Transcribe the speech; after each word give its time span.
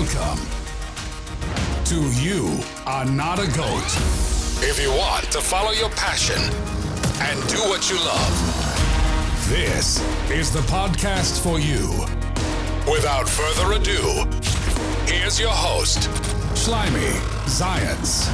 Welcome 0.00 0.46
to 1.84 1.96
You 2.22 2.58
Are 2.86 3.04
Not 3.04 3.38
a 3.38 3.46
Goat. 3.48 3.84
If 4.62 4.80
you 4.82 4.90
want 4.92 5.30
to 5.30 5.42
follow 5.42 5.72
your 5.72 5.90
passion 5.90 6.40
and 7.20 7.38
do 7.50 7.58
what 7.68 7.90
you 7.90 7.96
love, 7.96 9.44
this 9.50 10.00
is 10.30 10.50
the 10.50 10.60
podcast 10.60 11.42
for 11.42 11.60
you. 11.60 11.86
Without 12.90 13.28
further 13.28 13.74
ado, 13.74 14.24
here's 15.06 15.38
your 15.38 15.50
host, 15.50 16.08
Shlomi 16.54 17.12
Zayats. 17.44 18.26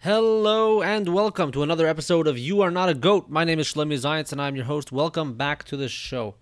Hello 0.00 0.82
and 0.82 1.08
welcome 1.08 1.50
to 1.52 1.62
another 1.62 1.86
episode 1.86 2.26
of 2.26 2.38
You 2.38 2.60
Are 2.60 2.70
Not 2.70 2.90
a 2.90 2.94
Goat. 2.94 3.30
My 3.30 3.44
name 3.44 3.60
is 3.60 3.72
Shlomi 3.72 3.94
Zayats 3.94 4.30
and 4.30 4.42
I'm 4.42 4.56
your 4.56 4.66
host. 4.66 4.92
Welcome 4.92 5.38
back 5.38 5.64
to 5.64 5.78
the 5.78 5.88
show. 5.88 6.34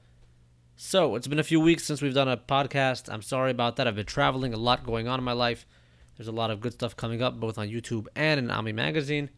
So, 0.84 1.14
it's 1.14 1.28
been 1.28 1.38
a 1.38 1.44
few 1.44 1.60
weeks 1.60 1.84
since 1.84 2.02
we've 2.02 2.12
done 2.12 2.26
a 2.26 2.36
podcast. 2.36 3.08
I'm 3.08 3.22
sorry 3.22 3.52
about 3.52 3.76
that. 3.76 3.86
I've 3.86 3.94
been 3.94 4.04
traveling, 4.04 4.52
a 4.52 4.56
lot 4.56 4.84
going 4.84 5.06
on 5.06 5.20
in 5.20 5.24
my 5.24 5.32
life. 5.32 5.64
There's 6.16 6.26
a 6.26 6.32
lot 6.32 6.50
of 6.50 6.60
good 6.60 6.72
stuff 6.72 6.96
coming 6.96 7.22
up, 7.22 7.38
both 7.38 7.56
on 7.56 7.68
YouTube 7.68 8.08
and 8.16 8.40
in 8.40 8.50
Ami 8.50 8.72
Magazine. 8.72 9.30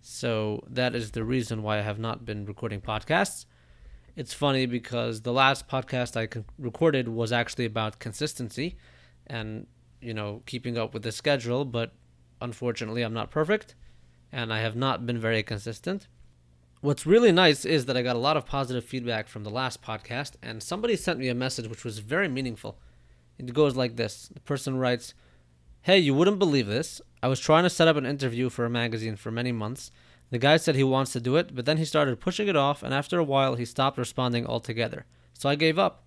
So, 0.00 0.62
that 0.70 0.94
is 0.94 1.10
the 1.10 1.24
reason 1.24 1.64
why 1.64 1.78
I 1.78 1.80
have 1.80 1.98
not 1.98 2.24
been 2.24 2.46
recording 2.46 2.80
podcasts. 2.80 3.46
It's 4.14 4.32
funny 4.32 4.64
because 4.66 5.22
the 5.22 5.32
last 5.32 5.66
podcast 5.66 6.16
I 6.16 6.28
recorded 6.56 7.08
was 7.08 7.32
actually 7.32 7.64
about 7.64 7.98
consistency 7.98 8.76
and, 9.26 9.66
you 10.00 10.14
know, 10.14 10.42
keeping 10.46 10.78
up 10.78 10.94
with 10.94 11.02
the 11.02 11.10
schedule, 11.10 11.64
but 11.64 11.94
unfortunately, 12.40 13.02
I'm 13.02 13.12
not 13.12 13.32
perfect 13.32 13.74
and 14.30 14.52
I 14.52 14.60
have 14.60 14.76
not 14.76 15.04
been 15.04 15.18
very 15.18 15.42
consistent. 15.42 16.06
What's 16.82 17.06
really 17.06 17.32
nice 17.32 17.64
is 17.64 17.86
that 17.86 17.96
I 17.96 18.02
got 18.02 18.16
a 18.16 18.20
lot 18.20 18.36
of 18.36 18.44
positive 18.44 18.84
feedback 18.84 19.28
from 19.28 19.44
the 19.44 19.50
last 19.50 19.82
podcast, 19.82 20.32
and 20.42 20.62
somebody 20.62 20.94
sent 20.94 21.18
me 21.18 21.28
a 21.28 21.34
message 21.34 21.68
which 21.68 21.84
was 21.84 22.00
very 22.00 22.28
meaningful. 22.28 22.78
It 23.38 23.54
goes 23.54 23.76
like 23.76 23.96
this 23.96 24.28
The 24.28 24.40
person 24.40 24.76
writes, 24.76 25.14
Hey, 25.82 25.98
you 25.98 26.14
wouldn't 26.14 26.38
believe 26.38 26.66
this. 26.66 27.00
I 27.22 27.28
was 27.28 27.40
trying 27.40 27.62
to 27.62 27.70
set 27.70 27.88
up 27.88 27.96
an 27.96 28.04
interview 28.04 28.50
for 28.50 28.66
a 28.66 28.70
magazine 28.70 29.16
for 29.16 29.30
many 29.30 29.52
months. 29.52 29.90
The 30.30 30.38
guy 30.38 30.58
said 30.58 30.74
he 30.74 30.84
wants 30.84 31.12
to 31.12 31.20
do 31.20 31.36
it, 31.36 31.54
but 31.54 31.64
then 31.64 31.78
he 31.78 31.84
started 31.84 32.20
pushing 32.20 32.48
it 32.48 32.56
off, 32.56 32.82
and 32.82 32.92
after 32.92 33.18
a 33.18 33.24
while, 33.24 33.54
he 33.54 33.64
stopped 33.64 33.96
responding 33.96 34.46
altogether. 34.46 35.06
So 35.32 35.48
I 35.48 35.54
gave 35.54 35.78
up. 35.78 36.04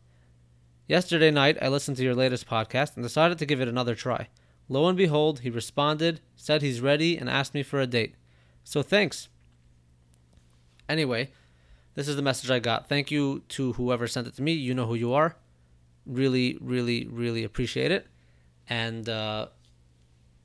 Yesterday 0.88 1.32
night, 1.32 1.58
I 1.62 1.70
listened 1.70 1.98
to 1.98 2.04
your 2.04 2.16
latest 2.16 2.48
podcast 2.48 2.96
and 2.96 3.04
decided 3.04 3.40
to 3.40 3.46
give 3.46 3.62
it 3.62 3.68
another 3.68 3.96
try. 3.96 4.28
Lo 4.68 4.88
and 4.88 4.98
behold, 4.98 5.40
he 5.40 5.50
responded, 5.50 6.22
said 6.36 6.62
he's 6.62 6.82
ready, 6.82 7.18
and 7.18 7.30
asked 7.30 7.54
me 7.54 7.64
for 7.64 7.80
a 7.80 7.88
date. 7.88 8.16
So 8.64 8.84
thanks. 8.84 9.30
Anyway, 10.90 11.32
this 11.94 12.08
is 12.08 12.16
the 12.16 12.22
message 12.22 12.50
I 12.50 12.60
got. 12.60 12.90
Thank 12.90 13.12
you 13.12 13.44
to 13.50 13.74
whoever 13.74 14.08
sent 14.08 14.28
it 14.28 14.36
to 14.36 14.42
me. 14.42 14.54
You 14.54 14.74
know 14.74 14.88
who 14.88 14.96
you 14.96 15.14
are. 15.14 15.36
Really, 16.06 16.58
really, 16.60 17.08
really 17.08 17.44
appreciate 17.44 17.92
it. 17.92 18.08
And 18.68 19.08
uh, 19.08 19.48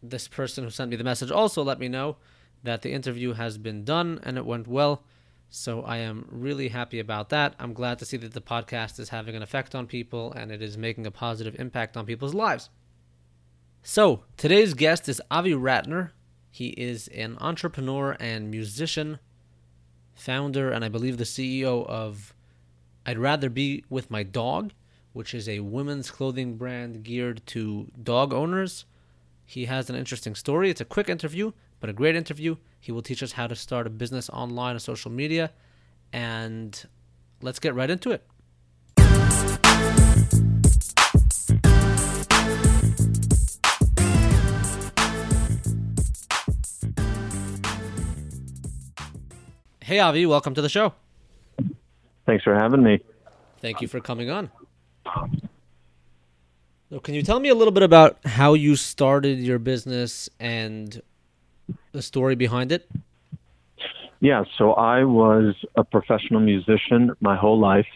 this 0.03 0.29
person 0.29 0.65
who 0.65 0.71
sent 0.71 0.91
me 0.91 0.97
the 0.97 1.05
message 1.05 1.31
also 1.31 1.63
let 1.65 1.79
me 1.79 1.89
know 1.89 2.17
that 2.63 2.83
the 2.83 2.93
interview 2.93 3.33
has 3.33 3.59
been 3.59 3.85
done 3.85 4.21
and 4.23 4.37
it 4.37 4.47
went 4.47 4.69
well. 4.69 5.03
So 5.51 5.83
I 5.83 5.99
am 5.99 6.27
really 6.31 6.69
happy 6.69 6.99
about 6.99 7.29
that. 7.29 7.55
I'm 7.59 7.73
glad 7.73 7.99
to 8.01 8.05
see 8.05 8.17
that 8.17 8.33
the 8.33 8.41
podcast 8.41 8.99
is 8.99 9.11
having 9.11 9.37
an 9.37 9.43
effect 9.43 9.75
on 9.75 9.87
people 9.87 10.33
and 10.33 10.51
it 10.51 10.61
is 10.61 10.77
making 10.77 11.07
a 11.07 11.11
positive 11.11 11.57
impact 11.59 11.97
on 11.97 12.07
people's 12.07 12.35
lives. 12.35 12.71
So, 13.83 14.25
today's 14.39 14.73
guest 14.73 15.11
is 15.11 15.21
Avi 15.31 15.53
Ratner. 15.53 16.11
He 16.51 16.69
is 16.69 17.09
an 17.09 17.37
entrepreneur 17.39 18.17
and 18.19 18.51
musician, 18.51 19.19
founder, 20.15 20.71
and 20.71 20.85
I 20.85 20.89
believe 20.89 21.19
the 21.19 21.25
CEO 21.25 21.87
of 21.87 22.35
I'd 23.07 23.19
Rather 23.19 23.51
Be 23.51 23.85
With 23.91 24.11
My 24.11 24.23
Dog, 24.23 24.73
which 25.13 25.35
is 25.35 25.49
a 25.49 25.61
women's 25.61 26.11
clothing 26.11 26.57
brand 26.57 27.03
geared 27.03 27.43
to 27.47 27.89
dog 28.03 28.33
owners. 28.33 28.85
He 29.45 29.67
has 29.67 29.91
an 29.91 29.97
interesting 29.97 30.35
story. 30.35 30.71
It's 30.71 30.81
a 30.81 30.87
quick 30.87 31.09
interview, 31.09 31.53
but 31.81 31.91
a 31.91 31.93
great 31.93 32.17
interview. 32.17 32.57
He 32.81 32.93
will 32.93 33.03
teach 33.03 33.23
us 33.23 33.33
how 33.33 33.47
to 33.47 33.55
start 33.55 33.87
a 33.87 33.91
business 33.91 34.31
online 34.31 34.77
or 34.77 34.79
social 34.79 35.11
media. 35.11 35.51
And 36.13 36.83
let's 37.43 37.59
get 37.59 37.75
right 37.75 37.91
into 37.91 38.11
it. 38.11 38.27
Hey, 49.85 49.99
Avi, 49.99 50.25
welcome 50.25 50.55
to 50.55 50.63
the 50.63 50.71
show. 50.71 50.95
Thanks 52.25 52.43
for 52.43 52.55
having 52.55 52.83
me. 52.83 53.01
Thank 53.61 53.83
you 53.83 53.87
for 53.87 54.01
coming 54.01 54.31
on. 54.31 54.51
So, 56.89 57.01
can 57.01 57.13
you 57.13 57.23
tell 57.23 57.39
me 57.39 57.51
a 57.51 57.55
little 57.55 57.71
bit 57.71 57.83
about 57.83 58.17
how 58.25 58.55
you 58.55 58.77
started 58.77 59.41
your 59.41 59.59
business 59.59 60.31
and 60.41 61.03
the 61.93 62.01
story 62.01 62.35
behind 62.35 62.73
it? 62.73 62.91
Yeah, 64.21 64.45
so 64.57 64.73
I 64.73 65.05
was 65.05 65.55
a 65.77 65.85
professional 65.85 66.41
musician 66.41 67.11
my 67.21 67.37
whole 67.37 67.61
life, 67.61 67.89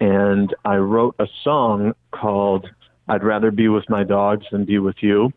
and 0.00 0.54
I 0.66 0.76
wrote 0.76 1.14
a 1.18 1.26
song 1.42 1.94
called 2.10 2.68
I'd 3.08 3.24
Rather 3.24 3.50
Be 3.50 3.68
With 3.68 3.88
My 3.88 4.04
Dogs 4.04 4.44
Than 4.52 4.66
Be 4.66 4.78
With 4.78 4.96
You. 5.00 5.32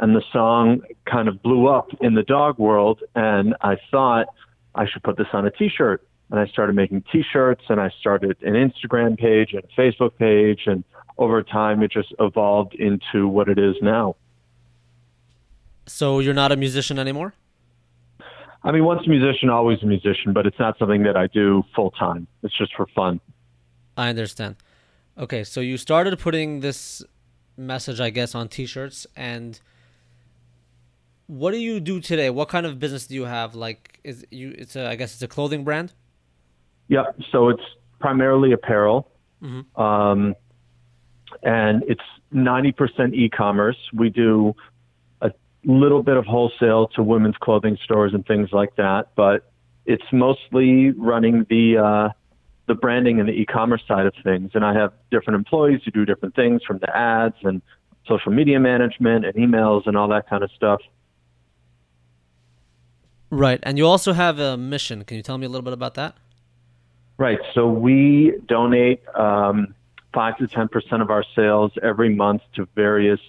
And 0.00 0.16
the 0.16 0.22
song 0.32 0.80
kind 1.08 1.28
of 1.28 1.40
blew 1.44 1.68
up 1.68 1.90
in 2.00 2.14
the 2.14 2.24
dog 2.24 2.58
world, 2.58 3.04
and 3.14 3.54
I 3.60 3.76
thought, 3.92 4.26
I 4.74 4.86
should 4.88 5.02
put 5.02 5.16
this 5.16 5.26
on 5.32 5.46
a 5.46 5.50
t-shirt. 5.50 6.06
And 6.30 6.38
I 6.38 6.46
started 6.46 6.76
making 6.76 7.04
t-shirts 7.10 7.62
and 7.70 7.80
I 7.80 7.90
started 8.00 8.36
an 8.42 8.52
Instagram 8.52 9.18
page 9.18 9.54
and 9.54 9.62
a 9.64 9.80
Facebook 9.80 10.16
page. 10.18 10.62
And 10.66 10.84
over 11.16 11.42
time, 11.42 11.82
it 11.82 11.90
just 11.90 12.14
evolved 12.20 12.74
into 12.74 13.26
what 13.26 13.48
it 13.48 13.58
is 13.58 13.76
now. 13.80 14.16
So 15.86 16.18
you're 16.18 16.34
not 16.34 16.52
a 16.52 16.56
musician 16.56 16.98
anymore? 16.98 17.32
I 18.62 18.72
mean, 18.72 18.84
once 18.84 19.06
a 19.06 19.08
musician, 19.08 19.48
always 19.48 19.82
a 19.82 19.86
musician, 19.86 20.34
but 20.34 20.46
it's 20.46 20.58
not 20.58 20.78
something 20.78 21.02
that 21.04 21.16
I 21.16 21.28
do 21.28 21.64
full 21.74 21.92
time. 21.92 22.26
It's 22.42 22.56
just 22.56 22.74
for 22.74 22.86
fun. 22.94 23.20
I 23.96 24.10
understand. 24.10 24.56
Okay, 25.16 25.44
so 25.44 25.60
you 25.60 25.78
started 25.78 26.18
putting 26.18 26.60
this 26.60 27.02
message, 27.56 28.00
I 28.00 28.10
guess, 28.10 28.34
on 28.34 28.48
t-shirts 28.48 29.06
and 29.16 29.58
what 31.26 31.52
do 31.52 31.58
you 31.58 31.78
do 31.78 32.00
today? 32.00 32.30
What 32.30 32.48
kind 32.48 32.64
of 32.66 32.78
business 32.78 33.06
do 33.06 33.14
you 33.14 33.24
have? 33.24 33.54
Like, 33.54 33.97
is 34.08 34.26
you? 34.30 34.54
It's 34.56 34.74
a. 34.76 34.88
I 34.88 34.96
guess 34.96 35.12
it's 35.14 35.22
a 35.22 35.28
clothing 35.28 35.64
brand. 35.64 35.92
Yeah. 36.88 37.04
So 37.32 37.48
it's 37.50 37.62
primarily 38.00 38.52
apparel, 38.52 39.10
mm-hmm. 39.42 39.80
um, 39.80 40.34
and 41.42 41.82
it's 41.86 42.08
ninety 42.32 42.72
percent 42.72 43.14
e-commerce. 43.14 43.76
We 43.92 44.08
do 44.10 44.54
a 45.20 45.30
little 45.64 46.02
bit 46.02 46.16
of 46.16 46.24
wholesale 46.24 46.88
to 46.96 47.02
women's 47.02 47.36
clothing 47.36 47.76
stores 47.84 48.14
and 48.14 48.24
things 48.26 48.48
like 48.52 48.74
that, 48.76 49.10
but 49.16 49.52
it's 49.84 50.10
mostly 50.12 50.90
running 50.92 51.46
the 51.50 51.64
uh, 51.78 52.08
the 52.66 52.74
branding 52.74 53.20
and 53.20 53.28
the 53.28 53.32
e-commerce 53.32 53.82
side 53.86 54.06
of 54.06 54.14
things. 54.24 54.50
And 54.54 54.64
I 54.64 54.74
have 54.74 54.92
different 55.10 55.36
employees 55.36 55.80
who 55.84 55.90
do 55.90 56.04
different 56.04 56.34
things, 56.34 56.62
from 56.66 56.78
the 56.78 56.94
ads 56.96 57.36
and 57.42 57.62
social 58.06 58.32
media 58.32 58.58
management 58.58 59.24
and 59.26 59.34
emails 59.34 59.86
and 59.86 59.96
all 59.96 60.08
that 60.08 60.28
kind 60.30 60.42
of 60.42 60.50
stuff. 60.52 60.80
Right. 63.30 63.60
And 63.62 63.76
you 63.78 63.86
also 63.86 64.12
have 64.12 64.38
a 64.38 64.56
mission. 64.56 65.04
Can 65.04 65.16
you 65.16 65.22
tell 65.22 65.38
me 65.38 65.46
a 65.46 65.48
little 65.48 65.64
bit 65.64 65.72
about 65.72 65.94
that? 65.94 66.16
Right. 67.18 67.38
So 67.54 67.68
we 67.68 68.34
donate 68.46 69.02
um, 69.14 69.74
5 70.14 70.38
to 70.38 70.46
10% 70.46 71.02
of 71.02 71.10
our 71.10 71.24
sales 71.34 71.72
every 71.82 72.14
month 72.14 72.42
to 72.54 72.66
various 72.74 73.20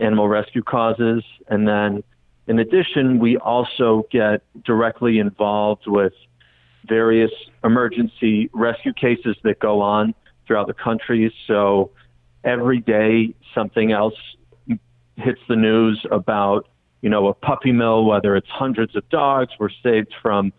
animal 0.00 0.28
rescue 0.28 0.62
causes. 0.62 1.22
And 1.48 1.68
then 1.68 2.02
in 2.46 2.58
addition, 2.58 3.18
we 3.18 3.36
also 3.36 4.06
get 4.10 4.42
directly 4.64 5.18
involved 5.18 5.86
with 5.86 6.12
various 6.88 7.30
emergency 7.62 8.50
rescue 8.52 8.92
cases 8.92 9.36
that 9.44 9.58
go 9.60 9.80
on 9.80 10.14
throughout 10.46 10.66
the 10.66 10.74
country. 10.74 11.32
So 11.46 11.90
every 12.42 12.80
day, 12.80 13.34
something 13.54 13.92
else 13.92 14.14
hits 15.16 15.40
the 15.48 15.56
news 15.56 16.04
about 16.10 16.68
you 17.02 17.10
know, 17.10 17.28
a 17.28 17.34
puppy 17.34 17.72
mill, 17.72 18.04
whether 18.04 18.34
it's 18.36 18.48
hundreds 18.48 18.96
of 18.96 19.08
dogs 19.10 19.52
were 19.58 19.72
saved 19.82 20.14
from 20.22 20.52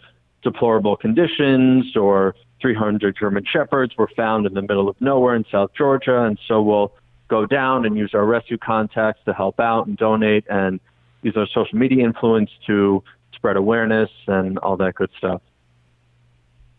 deplorable 0.44 0.96
conditions 0.98 1.96
or 1.96 2.36
300 2.62 3.16
German 3.18 3.44
Shepherds 3.46 3.98
were 3.98 4.10
found 4.16 4.46
in 4.46 4.54
the 4.54 4.62
middle 4.62 4.88
of 4.88 5.00
nowhere 5.02 5.36
in 5.36 5.46
South 5.52 5.72
Georgia. 5.76 6.24
And 6.24 6.38
so 6.48 6.62
we'll 6.62 6.94
go 7.30 7.46
down 7.46 7.86
and 7.86 7.98
use 7.98 8.12
our 8.14 8.26
rescue 8.26 8.58
contacts 8.58 9.22
to 9.26 9.34
help 9.34 9.60
out 9.60 9.88
and 9.88 9.98
donate 9.98 10.46
and 10.50 10.80
use 11.24 11.36
our 11.38 11.48
social 11.48 11.78
media 11.78 12.04
influence 12.04 12.52
to 12.68 13.04
spread 13.34 13.56
awareness 13.56 14.10
and 14.28 14.58
all 14.60 14.78
that 14.78 14.96
good 14.96 15.10
stuff. 15.18 15.42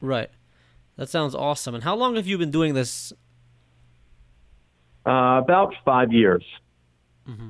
Right. 0.01 0.31
That 0.97 1.09
sounds 1.09 1.35
awesome. 1.35 1.75
And 1.75 1.83
how 1.83 1.97
long 1.97 2.17
have 2.17 2.27
you 2.27 2.39
been 2.39 2.51
doing 2.51 2.75
this? 2.75 3.13
Uh, 5.07 5.41
about 5.43 5.75
five 5.85 6.13
years. 6.13 6.45
Mm-hmm. 7.29 7.49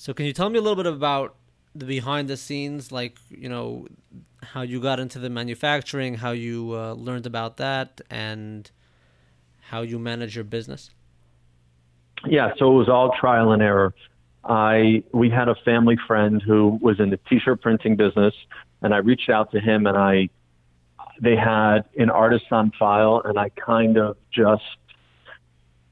So 0.00 0.14
can 0.14 0.26
you 0.26 0.32
tell 0.32 0.48
me 0.48 0.60
a 0.60 0.62
little 0.62 0.76
bit 0.76 0.86
about 0.86 1.34
the 1.74 1.84
behind 1.84 2.28
the 2.28 2.36
scenes, 2.36 2.92
like 2.92 3.18
you 3.30 3.48
know, 3.48 3.88
how 4.44 4.62
you 4.62 4.80
got 4.80 5.00
into 5.00 5.18
the 5.18 5.28
manufacturing, 5.28 6.14
how 6.14 6.30
you 6.30 6.72
uh, 6.72 6.92
learned 6.92 7.26
about 7.26 7.56
that, 7.56 8.00
and 8.08 8.70
how 9.60 9.82
you 9.82 9.98
manage 9.98 10.36
your 10.36 10.44
business? 10.44 10.90
Yeah, 12.24 12.52
so 12.58 12.70
it 12.70 12.78
was 12.78 12.88
all 12.88 13.10
trial 13.18 13.50
and 13.50 13.60
error. 13.60 13.92
I 14.44 15.02
we 15.12 15.30
had 15.30 15.48
a 15.48 15.56
family 15.64 15.96
friend 16.06 16.40
who 16.40 16.78
was 16.80 17.00
in 17.00 17.10
the 17.10 17.18
t-shirt 17.28 17.60
printing 17.60 17.96
business, 17.96 18.34
and 18.82 18.94
I 18.94 18.98
reached 18.98 19.28
out 19.28 19.50
to 19.50 19.58
him, 19.58 19.84
and 19.88 19.98
I 19.98 20.28
they 21.20 21.34
had 21.34 21.80
an 21.96 22.10
artist 22.10 22.44
on 22.52 22.70
file, 22.78 23.20
and 23.24 23.36
I 23.36 23.48
kind 23.48 23.96
of 23.96 24.16
just 24.30 24.62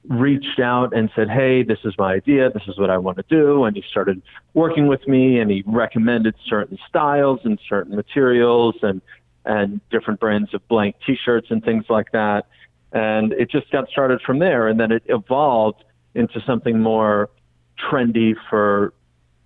reached 0.08 0.60
out 0.60 0.94
and 0.94 1.10
said, 1.14 1.28
"Hey, 1.28 1.62
this 1.62 1.78
is 1.84 1.94
my 1.98 2.14
idea. 2.14 2.50
This 2.50 2.62
is 2.68 2.78
what 2.78 2.90
I 2.90 2.98
want 2.98 3.16
to 3.18 3.24
do." 3.28 3.64
And 3.64 3.76
he 3.76 3.82
started 3.90 4.22
working 4.54 4.86
with 4.86 5.06
me, 5.06 5.38
and 5.38 5.50
he 5.50 5.62
recommended 5.66 6.34
certain 6.46 6.78
styles 6.88 7.40
and 7.44 7.58
certain 7.68 7.96
materials 7.96 8.76
and 8.82 9.00
and 9.44 9.80
different 9.90 10.18
brands 10.18 10.52
of 10.54 10.66
blank 10.68 10.96
T-shirts 11.06 11.48
and 11.50 11.64
things 11.64 11.84
like 11.88 12.10
that. 12.12 12.46
And 12.92 13.32
it 13.32 13.50
just 13.50 13.70
got 13.70 13.88
started 13.88 14.20
from 14.22 14.38
there, 14.38 14.68
and 14.68 14.78
then 14.78 14.92
it 14.92 15.02
evolved 15.06 15.84
into 16.14 16.40
something 16.46 16.80
more 16.80 17.30
trendy 17.78 18.34
for 18.48 18.92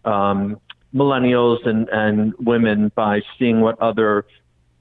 um, 0.05 0.61
millennials 0.95 1.67
and 1.67 1.89
and 1.91 2.35
women 2.39 2.93
by 2.95 3.21
seeing 3.39 3.61
what 3.61 3.81
other 3.81 4.27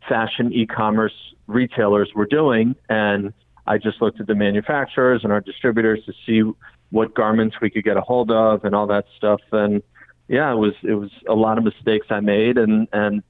fashion 0.07 0.51
e-commerce 0.53 1.13
retailers 1.47 2.09
were 2.15 2.25
doing 2.25 2.75
and 2.89 3.33
I 3.69 3.77
just 3.77 4.01
looked 4.01 4.19
at 4.19 4.25
the 4.25 4.33
manufacturers 4.33 5.21
and 5.23 5.31
our 5.31 5.41
distributors 5.41 6.03
to 6.05 6.13
see 6.25 6.41
what 6.89 7.13
garments 7.13 7.57
we 7.61 7.69
could 7.69 7.83
get 7.83 7.97
a 7.97 8.01
hold 8.01 8.31
of 8.31 8.65
and 8.65 8.73
all 8.73 8.87
that 8.87 9.05
stuff. 9.15 9.41
And 9.51 9.83
yeah, 10.27 10.51
it 10.51 10.57
was 10.57 10.73
it 10.83 10.95
was 10.95 11.11
a 11.29 11.35
lot 11.35 11.59
of 11.59 11.63
mistakes 11.63 12.07
I 12.09 12.19
made, 12.19 12.57
and 12.57 12.87
and 12.91 13.23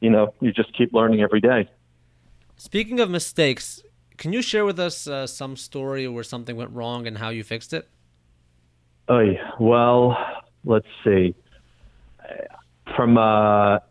you 0.00 0.08
know 0.08 0.32
you 0.40 0.52
just 0.52 0.72
keep 0.78 0.92
learning 0.92 1.20
every 1.20 1.40
day. 1.40 1.68
Speaking 2.56 3.00
of 3.00 3.10
mistakes, 3.10 3.82
can 4.16 4.32
you 4.32 4.42
share 4.42 4.64
with 4.64 4.78
us 4.78 5.08
uh, 5.08 5.26
some 5.26 5.56
story 5.56 6.06
where 6.06 6.24
something 6.24 6.54
went 6.54 6.70
wrong 6.70 7.06
and 7.08 7.18
how 7.18 7.30
you 7.30 7.42
fixed 7.42 7.72
it? 7.72 7.88
Oh, 9.08 9.32
well, 9.58 10.16
let's 10.64 10.86
see. 11.02 11.34
From 12.94 13.16
a, 13.16 13.82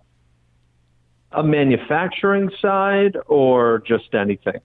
a 1.33 1.43
manufacturing 1.43 2.51
side 2.61 3.17
or 3.25 3.83
just 3.85 4.13
anything? 4.13 4.61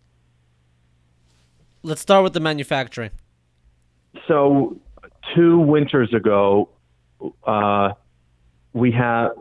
Let's 1.87 2.01
start 2.01 2.25
with 2.25 2.33
the 2.33 2.41
manufacturing. 2.41 3.11
So, 4.27 4.81
two 5.35 5.59
winters 5.59 6.15
ago, 6.15 6.71
uh, 7.47 7.91
we 8.73 8.91
have 8.93 9.33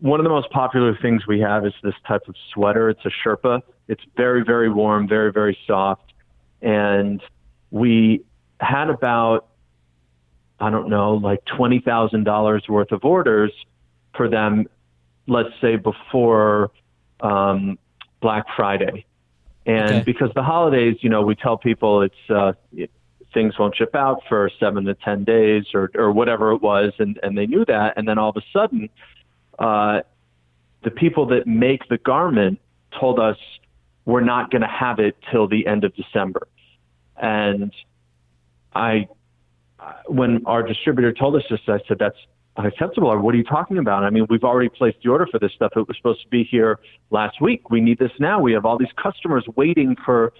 one 0.00 0.20
of 0.20 0.24
the 0.24 0.30
most 0.30 0.50
popular 0.50 0.94
things 1.00 1.26
we 1.26 1.40
have 1.40 1.64
is 1.64 1.72
this 1.82 1.94
type 2.06 2.20
of 2.28 2.34
sweater. 2.52 2.90
It's 2.90 3.00
a 3.06 3.10
Sherpa. 3.24 3.62
It's 3.88 4.02
very, 4.14 4.44
very 4.44 4.70
warm, 4.70 5.08
very, 5.08 5.32
very 5.32 5.56
soft. 5.66 6.12
And 6.60 7.22
we 7.70 8.26
had 8.60 8.90
about, 8.90 9.46
I 10.60 10.68
don't 10.68 10.90
know, 10.90 11.14
like 11.14 11.42
$20,000 11.46 12.68
worth 12.68 12.92
of 12.92 13.06
orders 13.06 13.52
for 14.14 14.28
them, 14.28 14.66
let's 15.26 15.48
say 15.62 15.76
before 15.76 16.72
um, 17.22 17.78
Black 18.20 18.44
Friday. 18.54 19.06
And 19.66 19.90
okay. 19.90 20.02
because 20.04 20.30
the 20.34 20.42
holidays, 20.42 20.96
you 21.00 21.10
know, 21.10 21.22
we 21.22 21.34
tell 21.34 21.58
people 21.58 22.02
it's 22.02 22.30
uh, 22.30 22.52
it, 22.72 22.90
things 23.32 23.58
won't 23.58 23.76
ship 23.76 23.94
out 23.94 24.22
for 24.28 24.50
seven 24.58 24.84
to 24.84 24.94
ten 24.94 25.24
days 25.24 25.66
or 25.74 25.90
or 25.94 26.12
whatever 26.12 26.52
it 26.52 26.62
was, 26.62 26.92
and 26.98 27.18
and 27.22 27.36
they 27.36 27.46
knew 27.46 27.64
that, 27.66 27.94
and 27.96 28.08
then 28.08 28.18
all 28.18 28.30
of 28.30 28.36
a 28.36 28.42
sudden, 28.52 28.88
uh, 29.58 30.00
the 30.82 30.90
people 30.90 31.26
that 31.26 31.46
make 31.46 31.88
the 31.88 31.98
garment 31.98 32.58
told 32.98 33.20
us 33.20 33.36
we're 34.06 34.22
not 34.22 34.50
going 34.50 34.62
to 34.62 34.68
have 34.68 34.98
it 34.98 35.16
till 35.30 35.46
the 35.46 35.66
end 35.66 35.84
of 35.84 35.94
December, 35.94 36.48
and 37.16 37.72
I, 38.74 39.08
when 40.06 40.46
our 40.46 40.62
distributor 40.62 41.12
told 41.12 41.36
us 41.36 41.42
this, 41.50 41.60
I 41.68 41.80
said 41.86 41.98
that's 41.98 42.16
unacceptable. 42.60 43.08
Or 43.08 43.20
what 43.20 43.34
are 43.34 43.38
you 43.38 43.44
talking 43.44 43.78
about? 43.78 44.04
I 44.04 44.10
mean, 44.10 44.26
we've 44.28 44.44
already 44.44 44.68
placed 44.68 44.98
the 45.02 45.10
order 45.10 45.26
for 45.26 45.38
this 45.38 45.52
stuff. 45.52 45.72
It 45.76 45.86
was 45.88 45.96
supposed 45.96 46.22
to 46.22 46.28
be 46.28 46.44
here 46.44 46.78
last 47.10 47.40
week. 47.40 47.70
We 47.70 47.80
need 47.80 47.98
this 47.98 48.12
now. 48.18 48.40
We 48.40 48.52
have 48.52 48.64
all 48.64 48.78
these 48.78 48.92
customers 49.02 49.44
waiting 49.56 49.96
for 50.04 50.32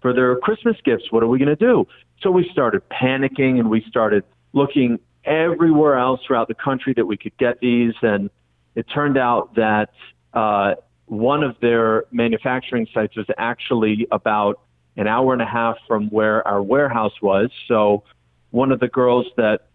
for 0.00 0.12
their 0.12 0.36
Christmas 0.36 0.76
gifts. 0.84 1.10
What 1.10 1.22
are 1.22 1.26
we 1.26 1.38
going 1.38 1.48
to 1.48 1.56
do? 1.56 1.86
So 2.22 2.30
we 2.30 2.48
started 2.52 2.82
panicking 2.88 3.58
and 3.58 3.68
we 3.68 3.84
started 3.88 4.22
looking 4.52 5.00
everywhere 5.24 5.96
else 5.96 6.20
throughout 6.26 6.48
the 6.48 6.54
country 6.54 6.94
that 6.94 7.04
we 7.04 7.16
could 7.16 7.36
get 7.36 7.58
these. 7.60 7.94
And 8.02 8.30
it 8.76 8.86
turned 8.94 9.18
out 9.18 9.56
that 9.56 9.90
uh, 10.34 10.74
one 11.06 11.42
of 11.42 11.56
their 11.60 12.04
manufacturing 12.12 12.86
sites 12.94 13.16
was 13.16 13.26
actually 13.38 14.06
about 14.12 14.60
an 14.96 15.08
hour 15.08 15.32
and 15.32 15.42
a 15.42 15.46
half 15.46 15.76
from 15.86 16.08
where 16.10 16.46
our 16.46 16.62
warehouse 16.62 17.20
was. 17.20 17.50
So 17.66 18.04
one 18.50 18.70
of 18.70 18.78
the 18.78 18.88
girls 18.88 19.26
that, 19.36 19.66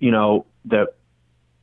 you 0.00 0.10
know, 0.10 0.46
that 0.66 0.94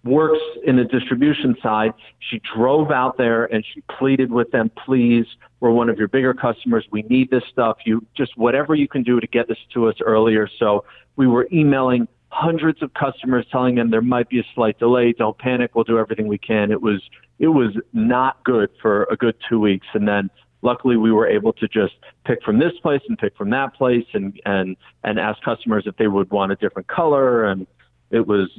works 0.07 0.39
in 0.65 0.77
the 0.77 0.83
distribution 0.83 1.55
side. 1.61 1.93
She 2.29 2.41
drove 2.55 2.91
out 2.91 3.17
there 3.17 3.45
and 3.45 3.63
she 3.73 3.81
pleaded 3.97 4.31
with 4.31 4.51
them, 4.51 4.71
please, 4.85 5.25
we're 5.59 5.71
one 5.71 5.89
of 5.89 5.97
your 5.97 6.07
bigger 6.07 6.33
customers. 6.33 6.85
We 6.91 7.03
need 7.03 7.29
this 7.29 7.43
stuff. 7.51 7.77
You 7.85 8.05
just 8.15 8.37
whatever 8.37 8.75
you 8.75 8.87
can 8.87 9.03
do 9.03 9.19
to 9.19 9.27
get 9.27 9.47
this 9.47 9.57
to 9.73 9.87
us 9.87 9.95
earlier. 10.05 10.47
So 10.59 10.85
we 11.15 11.27
were 11.27 11.47
emailing 11.51 12.07
hundreds 12.29 12.81
of 12.81 12.93
customers 12.93 13.45
telling 13.51 13.75
them 13.75 13.89
there 13.89 14.01
might 14.01 14.29
be 14.29 14.39
a 14.39 14.43
slight 14.53 14.77
delay. 14.79 15.13
Don't 15.13 15.37
panic. 15.37 15.71
We'll 15.73 15.83
do 15.83 15.97
everything 15.97 16.27
we 16.27 16.37
can. 16.37 16.71
It 16.71 16.81
was 16.81 17.01
it 17.39 17.47
was 17.47 17.75
not 17.93 18.43
good 18.43 18.69
for 18.81 19.03
a 19.05 19.15
good 19.15 19.35
two 19.49 19.59
weeks. 19.59 19.87
And 19.93 20.07
then 20.07 20.29
luckily 20.61 20.97
we 20.97 21.11
were 21.11 21.27
able 21.27 21.53
to 21.53 21.67
just 21.67 21.93
pick 22.25 22.43
from 22.43 22.59
this 22.59 22.73
place 22.81 23.01
and 23.07 23.17
pick 23.17 23.35
from 23.35 23.49
that 23.51 23.73
place 23.75 24.05
and 24.13 24.39
and 24.45 24.77
and 25.03 25.19
ask 25.19 25.41
customers 25.41 25.83
if 25.87 25.95
they 25.97 26.07
would 26.07 26.29
want 26.29 26.51
a 26.51 26.55
different 26.55 26.87
color 26.87 27.45
and 27.45 27.65
it 28.11 28.27
was 28.27 28.49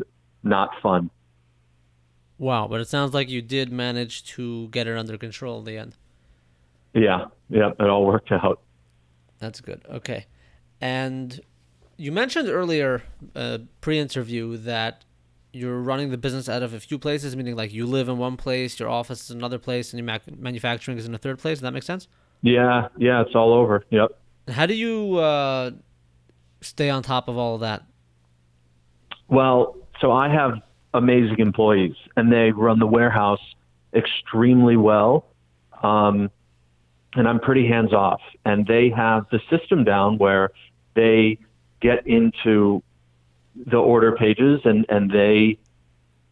not 0.43 0.71
fun. 0.83 1.11
Wow, 2.39 2.69
but 2.69 2.81
it 2.81 2.89
sounds 2.89 3.15
like 3.15 3.29
you 3.29 3.43
did 3.43 3.73
manage 3.73 4.25
to 4.35 4.69
get 4.69 4.87
it 4.87 4.97
under 4.97 5.19
control 5.19 5.59
in 5.59 5.65
the 5.65 5.77
end. 5.77 5.97
Yeah, 6.95 7.27
yeah, 7.51 7.73
it 7.79 7.89
all 7.89 8.07
worked 8.07 8.31
out. 8.31 8.61
That's 9.39 9.61
good. 9.61 9.83
Okay. 9.91 10.27
And 10.81 11.41
you 11.97 12.13
mentioned 12.13 12.49
earlier, 12.49 13.03
uh, 13.35 13.59
pre 13.81 13.99
interview, 13.99 14.57
that 14.59 15.05
you're 15.53 15.81
running 15.81 16.11
the 16.11 16.19
business 16.19 16.49
out 16.49 16.63
of 16.63 16.75
a 16.75 16.81
few 16.81 16.99
places, 16.99 17.35
meaning 17.35 17.57
like 17.57 17.73
you 17.73 17.87
live 17.87 18.09
in 18.09 18.19
one 18.19 18.37
place, 18.37 18.79
your 18.79 18.89
office 18.89 19.25
is 19.25 19.31
another 19.31 19.59
place, 19.59 19.93
and 19.93 19.99
your 19.99 20.07
mac- 20.07 20.39
manufacturing 20.39 20.99
is 20.99 21.07
in 21.07 21.15
a 21.15 21.19
third 21.19 21.39
place. 21.39 21.59
Does 21.59 21.63
that 21.63 21.73
make 21.73 21.83
sense? 21.83 22.07
Yeah, 22.43 22.89
yeah, 22.97 23.23
it's 23.23 23.35
all 23.35 23.53
over. 23.53 23.85
Yep. 23.91 24.17
How 24.49 24.67
do 24.67 24.75
you 24.75 25.17
uh, 25.17 25.73
stay 26.61 26.89
on 26.89 27.03
top 27.03 27.29
of 27.29 27.37
all 27.37 27.57
of 27.57 27.61
that? 27.63 27.85
Well, 29.29 29.77
so 30.01 30.13
I 30.13 30.29
have 30.29 30.61
amazing 30.95 31.39
employees, 31.39 31.95
and 32.17 32.33
they 32.33 32.51
run 32.51 32.79
the 32.79 32.87
warehouse 32.87 33.41
extremely 33.95 34.77
well. 34.77 35.27
Um, 35.83 36.31
and 37.15 37.29
I'm 37.29 37.41
pretty 37.41 37.67
hands 37.67 37.93
off. 37.93 38.21
And 38.45 38.67
they 38.67 38.91
have 38.91 39.27
the 39.31 39.41
system 39.51 39.85
down 39.85 40.19
where 40.19 40.51
they 40.95 41.39
get 41.81 42.07
into 42.07 42.83
the 43.55 43.79
order 43.79 44.13
pages 44.13 44.61
and, 44.65 44.87
and 44.89 45.11
they 45.11 45.59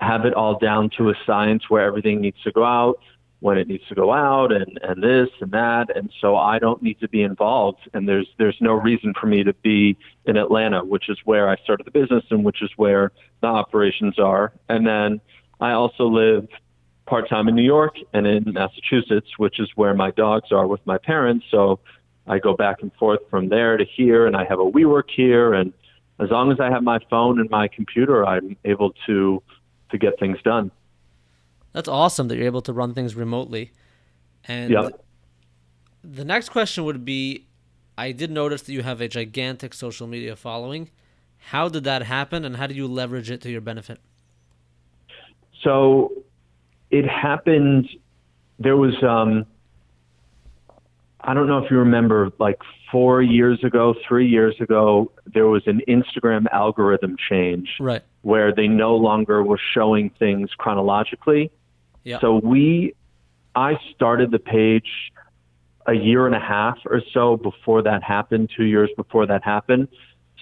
have 0.01 0.25
it 0.27 0.35
all 0.35 0.59
down 0.59 0.91
to 0.99 1.11
a 1.11 1.15
science 1.25 1.71
where 1.71 1.85
everything 1.85 2.21
needs 2.21 2.41
to 2.43 2.53
go 2.53 2.65
out 2.65 3.01
when 3.41 3.59
it 3.59 3.69
needs 3.69 3.87
to 3.89 3.95
go 3.95 4.13
out 4.13 4.51
and, 4.51 4.79
and 4.83 5.03
this 5.03 5.29
and 5.41 5.51
that. 5.53 5.95
And 5.95 6.11
so 6.21 6.37
I 6.37 6.59
don't 6.59 6.83
need 6.83 6.99
to 7.01 7.09
be 7.09 7.23
involved. 7.23 7.81
And 7.93 8.09
there's, 8.09 8.27
there's 8.39 8.57
no 8.61 8.73
reason 8.73 9.13
for 9.21 9.27
me 9.27 9.45
to 9.45 9.53
be 9.55 9.97
in 10.25 10.37
Atlanta, 10.37 10.85
which 10.85 11.09
is 11.09 11.19
where 11.25 11.49
I 11.49 11.57
started 11.57 11.87
the 11.87 11.91
business 11.91 12.25
and 12.31 12.45
which 12.45 12.63
is 12.63 12.71
where 12.77 13.13
the 13.43 13.49
operations 13.49 14.19
are. 14.19 14.53
And 14.69 14.87
then 14.87 15.21
I 15.61 15.73
also 15.73 16.05
live 16.05 16.49
part 17.07 17.29
time 17.29 17.49
in 17.49 17.55
New 17.55 17.63
York 17.63 17.97
and 18.13 18.27
in 18.27 18.53
Massachusetts, 18.53 19.29
which 19.37 19.61
is 19.61 19.69
where 19.77 19.95
my 19.95 20.11
dogs 20.13 20.51
are 20.51 20.67
with 20.67 20.85
my 20.87 20.99
parents. 20.99 21.47
So 21.51 21.79
I 22.27 22.39
go 22.39 22.57
back 22.57 22.83
and 22.83 22.93
forth 22.95 23.21
from 23.31 23.49
there 23.49 23.77
to 23.77 23.85
here 23.85 24.27
and 24.27 24.35
I 24.35 24.45
have 24.45 24.59
a 24.59 24.65
WeWork 24.65 25.11
here. 25.15 25.53
And 25.53 25.73
as 26.19 26.31
long 26.31 26.51
as 26.51 26.59
I 26.59 26.71
have 26.71 26.83
my 26.83 26.99
phone 27.11 27.39
and 27.39 27.51
my 27.51 27.69
computer, 27.69 28.27
I'm 28.27 28.57
able 28.65 28.93
to, 29.07 29.43
to 29.91 29.99
get 29.99 30.19
things 30.19 30.39
done. 30.43 30.71
That's 31.77 31.89
awesome 31.89 32.29
that 32.29 32.37
you're 32.37 32.47
able 32.47 32.63
to 32.63 32.73
run 32.73 32.95
things 32.95 33.15
remotely. 33.15 33.71
And 34.49 34.75
the 36.03 36.25
next 36.25 36.49
question 36.49 36.85
would 36.85 37.05
be 37.05 37.49
I 37.99 38.13
did 38.13 38.31
notice 38.31 38.63
that 38.63 38.73
you 38.73 38.83
have 38.83 39.03
a 39.03 39.09
gigantic 39.09 39.75
social 39.75 40.07
media 40.07 40.37
following. 40.37 40.89
How 41.37 41.69
did 41.69 41.85
that 41.85 42.05
happen 42.05 42.47
and 42.47 42.57
how 42.57 42.67
do 42.67 42.75
you 42.75 42.87
leverage 42.87 43.31
it 43.31 43.43
to 43.43 43.51
your 43.51 43.61
benefit? 43.61 44.01
So 45.63 46.25
it 46.91 47.07
happened 47.07 47.91
there 48.59 48.79
was 48.79 48.95
um 49.03 49.45
I 51.21 51.35
don't 51.35 51.47
know 51.47 51.59
if 51.59 51.71
you 51.71 51.77
remember 51.77 52.31
like 52.39 52.63
4 52.91 53.21
years 53.21 53.63
ago, 53.63 53.95
3 54.09 54.27
years 54.27 54.59
ago, 54.63 55.13
there 55.27 55.49
was 55.49 55.67
an 55.67 55.83
Instagram 55.87 56.47
algorithm 56.53 57.17
change. 57.29 57.69
Right. 57.79 58.03
Where 58.23 58.55
they 58.55 58.67
no 58.67 58.97
longer 58.97 59.43
were 59.43 59.61
showing 59.75 60.09
things 60.19 60.49
chronologically. 60.57 61.51
So 62.21 62.41
we, 62.43 62.95
I 63.55 63.79
started 63.95 64.31
the 64.31 64.39
page 64.39 65.13
a 65.87 65.95
year 65.95 66.27
and 66.27 66.35
a 66.35 66.41
half 66.41 66.79
or 66.87 67.01
so 67.13 67.37
before 67.37 67.83
that 67.83 68.03
happened, 68.03 68.51
two 68.57 68.65
years 68.65 68.91
before 68.97 69.27
that 69.27 69.43
happened. 69.45 69.89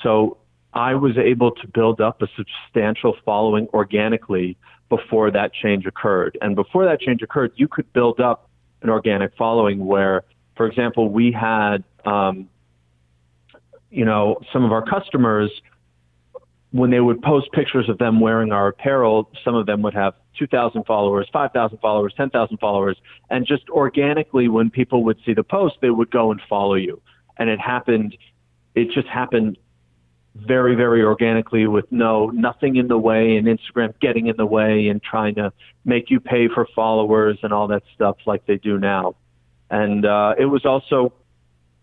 So 0.02 0.38
I 0.72 0.94
was 0.94 1.16
able 1.16 1.52
to 1.52 1.68
build 1.68 2.00
up 2.00 2.20
a 2.22 2.26
substantial 2.36 3.16
following 3.24 3.68
organically 3.72 4.56
before 4.88 5.30
that 5.30 5.52
change 5.52 5.86
occurred. 5.86 6.36
And 6.40 6.56
before 6.56 6.84
that 6.84 7.00
change 7.00 7.22
occurred, 7.22 7.52
you 7.56 7.68
could 7.68 7.90
build 7.92 8.20
up 8.20 8.50
an 8.82 8.90
organic 8.90 9.34
following 9.36 9.86
where, 9.86 10.24
for 10.56 10.66
example, 10.66 11.08
we 11.08 11.32
had, 11.32 11.84
um, 12.04 12.48
you 13.90 14.04
know, 14.04 14.40
some 14.52 14.64
of 14.64 14.72
our 14.72 14.84
customers, 14.84 15.50
when 16.72 16.90
they 16.90 17.00
would 17.00 17.22
post 17.22 17.50
pictures 17.52 17.88
of 17.88 17.98
them 17.98 18.18
wearing 18.20 18.50
our 18.50 18.68
apparel, 18.68 19.30
some 19.44 19.54
of 19.54 19.66
them 19.66 19.80
would 19.82 19.94
have 19.94 20.14
2,000 20.38 20.84
followers, 20.84 21.28
5,000 21.32 21.78
followers, 21.78 22.12
10,000 22.16 22.58
followers. 22.58 22.96
And 23.30 23.46
just 23.46 23.68
organically, 23.70 24.48
when 24.48 24.70
people 24.70 25.04
would 25.04 25.18
see 25.24 25.34
the 25.34 25.44
post, 25.44 25.76
they 25.80 25.90
would 25.90 26.10
go 26.10 26.30
and 26.30 26.40
follow 26.48 26.74
you. 26.74 27.00
And 27.36 27.48
it 27.50 27.60
happened, 27.60 28.16
it 28.74 28.90
just 28.90 29.08
happened 29.08 29.58
very, 30.34 30.74
very 30.74 31.02
organically 31.02 31.66
with 31.66 31.90
no 31.92 32.26
nothing 32.30 32.76
in 32.76 32.88
the 32.88 32.98
way 32.98 33.36
and 33.36 33.46
Instagram 33.46 33.94
getting 34.00 34.26
in 34.26 34.36
the 34.36 34.46
way 34.46 34.88
and 34.88 35.02
trying 35.02 35.36
to 35.36 35.52
make 35.84 36.10
you 36.10 36.18
pay 36.18 36.48
for 36.48 36.66
followers 36.74 37.38
and 37.42 37.52
all 37.52 37.68
that 37.68 37.82
stuff 37.94 38.16
like 38.26 38.44
they 38.46 38.56
do 38.56 38.78
now. 38.78 39.14
And 39.70 40.04
uh, 40.04 40.34
it 40.38 40.46
was 40.46 40.64
also 40.64 41.12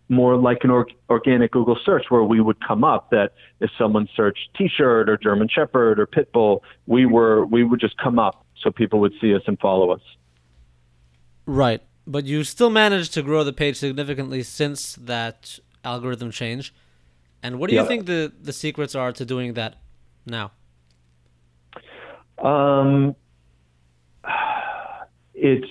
more 0.08 0.36
like 0.36 0.58
an 0.64 0.70
or- 0.70 0.86
organic 1.08 1.52
Google 1.52 1.78
search 1.84 2.06
where 2.10 2.22
we 2.22 2.40
would 2.40 2.64
come 2.64 2.84
up 2.84 3.10
that 3.10 3.32
if 3.60 3.70
someone 3.78 4.08
searched 4.14 4.50
T-shirt 4.56 5.08
or 5.08 5.16
German 5.16 5.48
Shepherd 5.48 5.98
or 5.98 6.06
Pitbull, 6.06 6.60
we 6.86 7.06
were 7.06 7.46
we 7.46 7.64
would 7.64 7.80
just 7.80 7.96
come 7.96 8.18
up 8.18 8.41
so 8.62 8.70
people 8.70 9.00
would 9.00 9.12
see 9.20 9.34
us 9.34 9.42
and 9.46 9.58
follow 9.58 9.90
us. 9.90 10.00
Right, 11.46 11.82
but 12.06 12.24
you 12.24 12.44
still 12.44 12.70
managed 12.70 13.12
to 13.14 13.22
grow 13.22 13.44
the 13.44 13.52
page 13.52 13.76
significantly 13.76 14.42
since 14.42 14.94
that 14.96 15.58
algorithm 15.84 16.30
change. 16.30 16.72
And 17.42 17.58
what 17.58 17.68
do 17.68 17.76
you 17.76 17.84
think 17.86 18.06
the 18.06 18.32
the 18.40 18.52
secrets 18.52 18.94
are 18.94 19.10
to 19.12 19.24
doing 19.24 19.54
that 19.54 19.76
now? 20.24 20.52
Um, 22.38 23.16
it's 25.34 25.66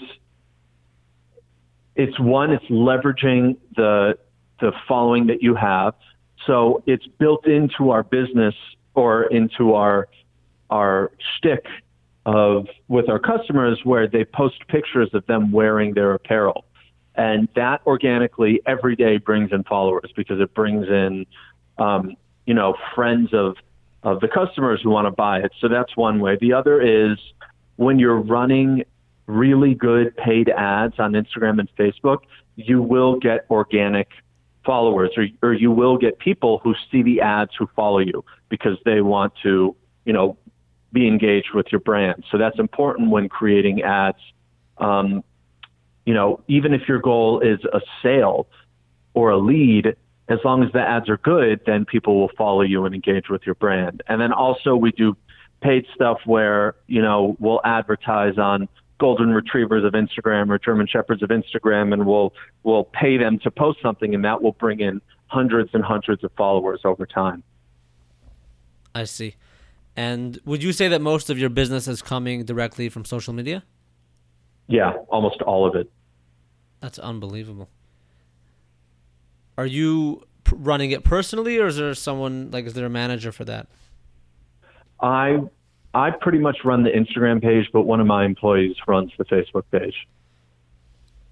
it's 1.96 2.20
one, 2.20 2.52
it's 2.52 2.66
leveraging 2.66 3.58
the 3.76 4.18
the 4.60 4.74
following 4.88 5.28
that 5.28 5.42
you 5.42 5.56
have. 5.56 5.94
So 6.46 6.84
it's 6.86 7.06
built 7.20 7.46
into 7.48 7.92
our 7.92 8.04
business 8.04 8.56
or 8.96 9.24
into 9.24 9.74
our 9.74 10.10
our 10.70 11.12
shtick 11.38 11.66
of 12.26 12.68
with 12.88 13.10
our 13.10 13.20
customers 13.20 13.80
where 13.84 14.08
they 14.08 14.24
post 14.26 14.68
pictures 14.68 15.10
of 15.14 15.26
them 15.28 15.52
wearing 15.52 15.94
their 15.94 16.14
apparel. 16.14 16.66
And 17.16 17.50
that 17.56 17.82
organically 17.86 18.62
every 18.66 18.96
day 18.96 19.18
brings 19.18 19.52
in 19.52 19.64
followers 19.64 20.12
because 20.16 20.40
it 20.40 20.54
brings 20.54 20.88
in 20.88 21.26
um, 21.78 22.16
you 22.46 22.54
know, 22.54 22.76
friends 22.96 23.30
of 23.34 23.56
of 24.04 24.20
the 24.20 24.28
customers 24.28 24.82
who 24.84 24.90
want 24.90 25.06
to 25.06 25.12
buy 25.12 25.40
it. 25.40 25.52
So 25.60 25.68
that's 25.68 25.96
one 25.96 26.20
way. 26.20 26.36
The 26.42 26.54
other 26.54 26.82
is 26.82 27.20
when 27.76 28.00
you're 28.00 28.20
running 28.20 28.84
really 29.28 29.76
good 29.76 30.18
paid 30.18 30.50
ads 30.50 30.96
on 30.98 31.12
Instagram 31.12 31.60
and 31.60 31.70
Facebook, 31.78 32.20
you 32.56 32.82
will 32.82 33.20
get 33.20 33.46
organic 33.52 34.08
followers 34.66 35.12
or, 35.18 35.28
or 35.44 35.54
you 35.54 35.72
will 35.72 35.98
get 35.98 36.18
people 36.18 36.60
who 36.64 36.74
see 36.92 37.04
the 37.04 37.22
ads 37.22 37.52
who 37.58 37.68
follow 37.76 38.00
you 38.00 38.26
because 38.50 38.78
they 38.86 39.02
want 39.02 39.34
to, 39.44 39.76
you 40.06 40.14
know, 40.14 40.36
be 40.92 41.08
engaged 41.08 41.54
with 41.54 41.68
your 41.72 41.82
brand. 41.82 42.24
So 42.32 42.38
that's 42.38 42.60
important 42.60 43.10
when 43.10 43.30
creating 43.30 43.82
ads. 43.82 44.18
Um, 44.78 45.24
you 46.06 46.14
know, 46.14 46.42
even 46.48 46.74
if 46.74 46.88
your 46.88 47.00
goal 47.00 47.40
is 47.42 47.60
a 47.72 47.82
sale 48.02 48.48
or 49.14 49.30
a 49.30 49.38
lead, 49.38 49.96
as 50.28 50.40
long 50.44 50.64
as 50.64 50.72
the 50.72 50.82
ads 50.82 51.10
are 51.10 51.18
good, 51.18 51.62
then 51.66 51.86
people 51.86 52.20
will 52.20 52.32
follow 52.38 52.62
you 52.62 52.86
and 52.86 52.96
engage 52.96 53.30
with 53.30 53.44
your 53.46 53.56
brand. 53.56 54.02
And 54.08 54.20
then 54.20 54.32
also 54.32 54.76
we 54.76 54.92
do 54.92 55.16
paid 55.62 55.86
stuff 55.94 56.20
where, 56.26 56.76
you 56.88 57.02
know, 57.02 57.36
we'll 57.40 57.62
advertise 57.64 58.38
on 58.38 58.68
golden 58.98 59.32
retrievers 59.32 59.84
of 59.84 59.94
Instagram 59.94 60.50
or 60.50 60.60
German 60.60 60.88
shepherds 60.88 61.24
of 61.24 61.30
Instagram 61.30 61.92
and 61.92 62.06
we'll 62.06 62.34
we'll 62.64 62.84
pay 62.84 63.18
them 63.18 63.40
to 63.40 63.50
post 63.50 63.80
something 63.82 64.14
and 64.14 64.24
that 64.24 64.42
will 64.42 64.52
bring 64.54 64.80
in 64.80 65.02
hundreds 65.28 65.72
and 65.74 65.84
hundreds 65.84 66.24
of 66.24 66.32
followers 66.38 66.82
over 66.84 67.06
time. 67.06 67.44
I 68.94 69.06
see. 69.06 69.36
And 69.96 70.40
would 70.46 70.64
you 70.64 70.72
say 70.72 70.88
that 70.88 71.02
most 71.02 71.30
of 71.30 71.38
your 71.38 71.50
business 71.50 71.88
is 71.88 72.02
coming 72.02 72.46
directly 72.46 72.90
from 72.90 73.06
social 73.06 73.34
media? 73.34 73.64
Yeah, 74.68 74.94
almost 75.10 75.42
all 75.42 75.68
of 75.68 75.76
it. 75.76 75.92
That's 76.80 76.98
unbelievable. 76.98 77.70
Are 79.58 79.66
you 79.66 80.26
running 80.52 80.92
it 80.92 81.04
personally, 81.04 81.58
or 81.60 81.68
is 81.68 81.78
there 81.78 81.94
someone 81.94 82.52
like 82.52 82.66
is 82.66 82.74
there 82.74 82.86
a 82.86 82.90
manager 82.90 83.32
for 83.32 83.46
that? 83.46 83.68
I 85.02 85.40
I 85.94 86.12
pretty 86.12 86.40
much 86.40 86.60
run 86.64 86.84
the 86.84 86.90
Instagram 86.90 87.42
page, 87.42 87.68
but 87.74 87.82
one 87.82 88.00
of 88.00 88.08
my 88.08 88.26
employees 88.26 88.76
runs 88.88 89.12
the 89.18 89.26
Facebook 89.26 89.64
page. 89.72 90.08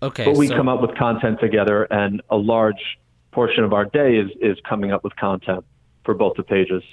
Okay, 0.02 0.26
But 0.26 0.38
we 0.38 0.48
so, 0.48 0.56
come 0.56 0.70
up 0.70 0.82
with 0.82 0.96
content 0.98 1.40
together, 1.40 1.84
and 1.84 2.22
a 2.30 2.38
large 2.38 3.00
portion 3.32 3.64
of 3.64 3.74
our 3.74 3.86
day 3.86 4.18
is 4.18 4.30
is 4.42 4.58
coming 4.68 4.92
up 4.92 5.04
with 5.04 5.16
content 5.16 5.66
for 6.04 6.14
both 6.14 6.36
the 6.36 6.44
pages. 6.44 6.84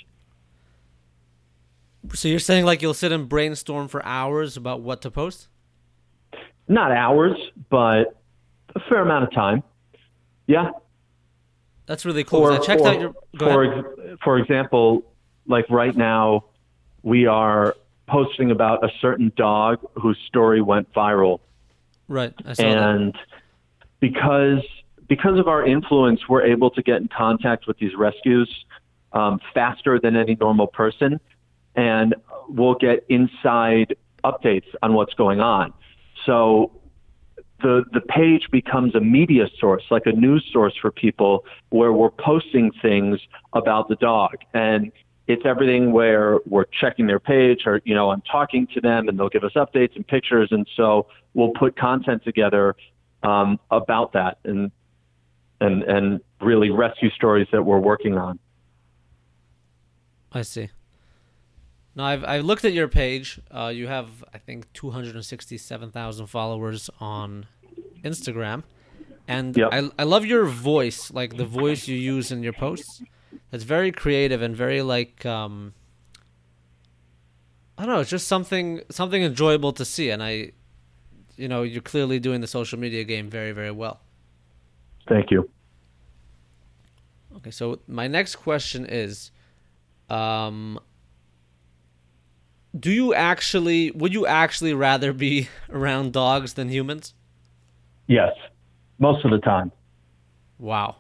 So 2.14 2.28
you're 2.28 2.38
saying 2.38 2.64
like 2.64 2.82
you'll 2.82 2.94
sit 2.94 3.12
and 3.12 3.28
brainstorm 3.28 3.88
for 3.88 4.04
hours 4.04 4.56
about 4.56 4.80
what 4.80 5.02
to 5.02 5.10
post? 5.10 5.48
Not 6.68 6.90
hours, 6.92 7.36
but 7.70 8.16
a 8.74 8.80
fair 8.88 9.00
amount 9.02 9.24
of 9.24 9.32
time. 9.32 9.62
Yeah, 10.46 10.70
That's 11.86 12.04
really 12.04 12.24
cool. 12.24 12.42
'cause 12.48 12.58
I 12.60 12.62
checked 12.64 12.82
or, 12.82 12.88
out 12.88 13.00
your. 13.00 13.14
Go 13.36 13.46
for, 13.52 13.62
ahead. 13.64 14.18
for 14.22 14.38
example, 14.38 15.04
like 15.46 15.68
right 15.70 15.94
now, 15.96 16.44
we 17.02 17.26
are 17.26 17.74
posting 18.08 18.50
about 18.50 18.84
a 18.84 18.90
certain 19.00 19.32
dog 19.36 19.78
whose 19.94 20.18
story 20.26 20.60
went 20.60 20.92
viral, 20.92 21.40
Right, 22.08 22.32
I 22.44 22.52
saw 22.52 22.62
that. 22.62 22.76
and 22.90 23.18
because 24.00 24.62
because 25.08 25.38
of 25.38 25.46
our 25.48 25.64
influence, 25.64 26.28
we're 26.28 26.42
able 26.44 26.70
to 26.70 26.82
get 26.82 26.96
in 27.00 27.08
contact 27.08 27.66
with 27.66 27.78
these 27.78 27.94
rescues 27.96 28.48
um, 29.12 29.40
faster 29.54 29.98
than 30.00 30.16
any 30.16 30.36
normal 30.40 30.66
person, 30.66 31.20
and 31.76 32.14
we'll 32.48 32.74
get 32.74 33.04
inside 33.08 33.96
updates 34.24 34.66
on 34.82 34.94
what's 34.94 35.14
going 35.14 35.40
on. 35.40 35.72
So 36.24 36.72
the 37.62 37.84
the 37.92 38.00
page 38.00 38.48
becomes 38.50 38.94
a 38.94 39.00
media 39.00 39.48
source, 39.58 39.84
like 39.90 40.06
a 40.06 40.12
news 40.12 40.48
source 40.52 40.74
for 40.80 40.90
people, 40.90 41.44
where 41.70 41.92
we're 41.92 42.10
posting 42.10 42.70
things 42.82 43.20
about 43.52 43.88
the 43.88 43.96
dog, 43.96 44.36
and 44.52 44.92
it's 45.26 45.42
everything 45.44 45.92
where 45.92 46.38
we're 46.46 46.66
checking 46.80 47.06
their 47.06 47.20
page, 47.20 47.62
or 47.66 47.80
you 47.84 47.94
know, 47.94 48.10
I'm 48.10 48.22
talking 48.22 48.66
to 48.74 48.80
them, 48.80 49.08
and 49.08 49.18
they'll 49.18 49.28
give 49.28 49.44
us 49.44 49.52
updates 49.54 49.96
and 49.96 50.06
pictures, 50.06 50.48
and 50.50 50.66
so 50.76 51.06
we'll 51.34 51.52
put 51.52 51.76
content 51.76 52.24
together 52.24 52.76
um, 53.22 53.58
about 53.70 54.12
that, 54.12 54.38
and 54.44 54.70
and 55.60 55.82
and 55.82 56.20
really 56.40 56.70
rescue 56.70 57.10
stories 57.10 57.48
that 57.52 57.62
we're 57.62 57.78
working 57.78 58.18
on. 58.18 58.38
I 60.32 60.42
see. 60.42 60.68
Now 61.96 62.04
I've 62.04 62.24
I've 62.24 62.44
looked 62.44 62.64
at 62.64 62.74
your 62.74 62.88
page. 62.88 63.40
Uh, 63.50 63.72
you 63.74 63.88
have 63.88 64.22
I 64.32 64.38
think 64.38 64.72
two 64.74 64.90
hundred 64.90 65.14
and 65.14 65.24
sixty-seven 65.24 65.90
thousand 65.90 66.26
followers 66.26 66.90
on 67.00 67.46
Instagram, 68.04 68.62
and 69.26 69.56
Yep. 69.56 69.68
I 69.72 69.90
I 69.98 70.04
love 70.04 70.26
your 70.26 70.44
voice, 70.44 71.10
like 71.10 71.36
the 71.36 71.46
voice 71.46 71.88
you 71.88 71.96
use 71.96 72.30
in 72.30 72.42
your 72.42 72.52
posts. 72.52 73.02
It's 73.50 73.64
very 73.64 73.90
creative 73.92 74.42
and 74.42 74.54
very 74.54 74.82
like 74.82 75.24
um. 75.26 75.72
I 77.78 77.84
don't 77.84 77.94
know. 77.94 78.00
It's 78.00 78.10
just 78.10 78.28
something 78.28 78.82
something 78.90 79.22
enjoyable 79.22 79.72
to 79.72 79.84
see, 79.84 80.10
and 80.10 80.22
I, 80.22 80.52
you 81.36 81.48
know, 81.48 81.62
you're 81.62 81.82
clearly 81.82 82.18
doing 82.18 82.40
the 82.40 82.46
social 82.46 82.78
media 82.78 83.04
game 83.04 83.28
very 83.28 83.52
very 83.52 83.70
well. 83.70 84.00
Thank 85.08 85.30
you. 85.30 85.48
Okay, 87.36 87.50
so 87.50 87.80
my 87.86 88.08
next 88.08 88.36
question 88.36 88.86
is, 88.86 89.30
um, 90.08 90.80
do 92.78 92.90
you 92.92 93.14
actually 93.14 93.90
would 93.92 94.12
you 94.12 94.26
actually 94.26 94.74
rather 94.74 95.12
be 95.12 95.48
around 95.70 96.12
dogs 96.12 96.54
than 96.54 96.68
humans? 96.68 97.14
Yes, 98.06 98.32
most 98.98 99.24
of 99.24 99.30
the 99.30 99.38
time. 99.38 99.72
Wow. 100.58 100.96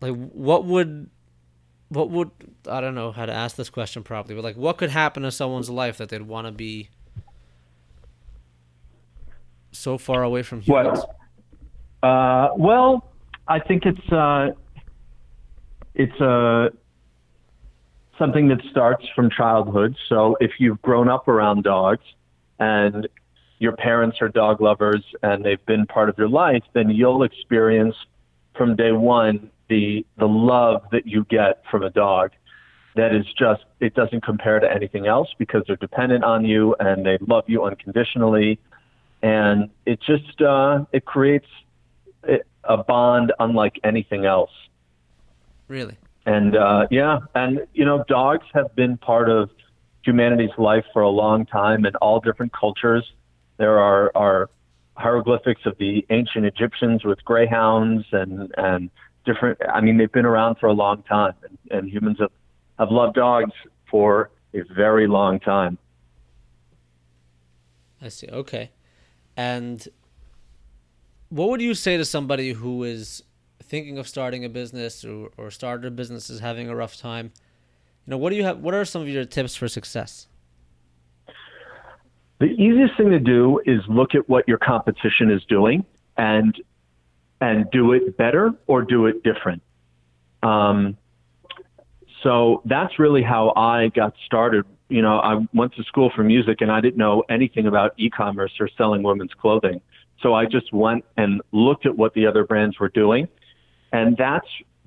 Like 0.00 0.14
what 0.14 0.64
would 0.64 1.10
what 1.88 2.10
would 2.10 2.30
I 2.68 2.80
don't 2.80 2.94
know 2.94 3.12
how 3.12 3.26
to 3.26 3.32
ask 3.32 3.56
this 3.56 3.70
question 3.70 4.02
properly, 4.02 4.34
but 4.34 4.44
like 4.44 4.56
what 4.56 4.78
could 4.78 4.90
happen 4.90 5.22
to 5.22 5.30
someone's 5.30 5.70
life 5.70 5.98
that 5.98 6.08
they'd 6.08 6.22
want 6.22 6.46
to 6.46 6.52
be 6.52 6.88
so 9.72 9.98
far 9.98 10.22
away 10.22 10.42
from 10.42 10.62
humans? 10.62 11.00
What? 11.00 11.16
Uh, 12.02 12.48
well, 12.56 13.12
I 13.46 13.58
think 13.58 13.84
it's 13.84 14.12
uh, 14.12 14.50
it's 15.94 16.18
uh, 16.20 16.70
something 18.20 18.48
that 18.48 18.60
starts 18.70 19.04
from 19.16 19.30
childhood. 19.30 19.96
So 20.08 20.36
if 20.40 20.52
you've 20.60 20.80
grown 20.82 21.08
up 21.08 21.26
around 21.26 21.64
dogs 21.64 22.04
and 22.60 23.08
your 23.58 23.72
parents 23.72 24.18
are 24.20 24.28
dog 24.28 24.60
lovers 24.60 25.02
and 25.22 25.44
they've 25.44 25.64
been 25.64 25.86
part 25.86 26.10
of 26.10 26.18
your 26.18 26.28
life, 26.28 26.62
then 26.74 26.90
you'll 26.90 27.22
experience 27.24 27.96
from 28.54 28.76
day 28.76 28.92
one 28.92 29.50
the 29.68 30.04
the 30.18 30.28
love 30.28 30.82
that 30.92 31.06
you 31.06 31.24
get 31.30 31.62
from 31.70 31.82
a 31.82 31.90
dog 31.90 32.32
that 32.96 33.14
is 33.14 33.24
just 33.38 33.62
it 33.78 33.94
doesn't 33.94 34.22
compare 34.22 34.58
to 34.60 34.70
anything 34.70 35.06
else 35.06 35.28
because 35.38 35.62
they're 35.66 35.76
dependent 35.76 36.24
on 36.24 36.44
you 36.44 36.76
and 36.78 37.06
they 37.06 37.16
love 37.26 37.44
you 37.46 37.64
unconditionally. 37.64 38.58
And 39.22 39.70
it 39.86 40.00
just 40.02 40.42
uh, 40.42 40.84
it 40.92 41.04
creates 41.04 41.46
a 42.64 42.76
bond 42.76 43.32
unlike 43.38 43.78
anything 43.82 44.26
else. 44.26 44.50
Really 45.68 45.96
and 46.26 46.56
uh, 46.56 46.86
yeah 46.90 47.18
and 47.34 47.66
you 47.72 47.84
know 47.84 48.04
dogs 48.08 48.44
have 48.52 48.74
been 48.76 48.96
part 48.96 49.28
of 49.28 49.50
humanity's 50.04 50.56
life 50.58 50.84
for 50.92 51.02
a 51.02 51.08
long 51.08 51.44
time 51.46 51.84
in 51.84 51.94
all 51.96 52.20
different 52.20 52.52
cultures 52.52 53.12
there 53.58 53.78
are 53.78 54.10
are 54.14 54.50
hieroglyphics 55.00 55.62
of 55.64 55.76
the 55.78 56.04
ancient 56.10 56.44
Egyptians 56.44 57.04
with 57.04 57.24
greyhounds 57.24 58.06
and 58.12 58.52
and 58.56 58.90
different. 59.24 59.58
I 59.72 59.80
mean, 59.80 59.96
they've 59.96 60.12
been 60.12 60.26
around 60.26 60.56
for 60.58 60.66
a 60.66 60.72
long 60.72 61.02
time, 61.04 61.34
and, 61.42 61.58
and 61.70 61.90
humans 61.90 62.18
have 62.20 62.32
have 62.78 62.90
loved 62.90 63.14
dogs 63.14 63.52
for 63.90 64.30
a 64.54 64.62
very 64.74 65.06
long 65.06 65.40
time. 65.40 65.78
I 68.00 68.08
see. 68.08 68.28
Okay, 68.28 68.70
and 69.36 69.86
what 71.28 71.48
would 71.48 71.60
you 71.60 71.74
say 71.74 71.96
to 71.96 72.04
somebody 72.04 72.52
who 72.52 72.84
is 72.84 73.22
thinking 73.70 73.98
of 73.98 74.08
starting 74.08 74.44
a 74.44 74.48
business 74.48 75.04
or, 75.04 75.30
or 75.38 75.50
started 75.50 75.86
a 75.86 75.90
business 75.90 76.28
is 76.28 76.40
having 76.40 76.68
a 76.68 76.74
rough 76.76 76.96
time? 76.96 77.32
You 78.04 78.10
know, 78.10 78.18
what 78.18 78.30
do 78.30 78.36
you 78.36 78.44
have? 78.44 78.58
What 78.58 78.74
are 78.74 78.84
some 78.84 79.00
of 79.00 79.08
your 79.08 79.24
tips 79.24 79.54
for 79.54 79.68
success? 79.68 80.26
The 82.40 82.46
easiest 82.46 82.96
thing 82.96 83.10
to 83.10 83.20
do 83.20 83.60
is 83.64 83.80
look 83.88 84.14
at 84.14 84.28
what 84.28 84.48
your 84.48 84.58
competition 84.58 85.30
is 85.30 85.42
doing 85.48 85.84
and 86.16 86.54
and 87.40 87.70
do 87.70 87.92
it 87.92 88.16
better 88.18 88.52
or 88.66 88.82
do 88.82 89.06
it 89.06 89.22
different. 89.22 89.62
Um, 90.42 90.98
so 92.22 92.62
that's 92.66 92.98
really 92.98 93.22
how 93.22 93.52
I 93.56 93.88
got 93.88 94.14
started. 94.26 94.64
You 94.88 95.00
know, 95.00 95.20
I 95.20 95.46
went 95.54 95.74
to 95.76 95.84
school 95.84 96.10
for 96.14 96.22
music 96.22 96.60
and 96.60 96.70
I 96.70 96.80
didn't 96.80 96.98
know 96.98 97.22
anything 97.30 97.66
about 97.66 97.94
e-commerce 97.96 98.52
or 98.60 98.68
selling 98.76 99.02
women's 99.02 99.32
clothing. 99.32 99.80
So 100.20 100.34
I 100.34 100.44
just 100.44 100.70
went 100.72 101.04
and 101.16 101.40
looked 101.52 101.86
at 101.86 101.96
what 101.96 102.12
the 102.12 102.26
other 102.26 102.44
brands 102.44 102.78
were 102.78 102.90
doing, 102.90 103.26
and 103.92 104.16
that's 104.16 104.46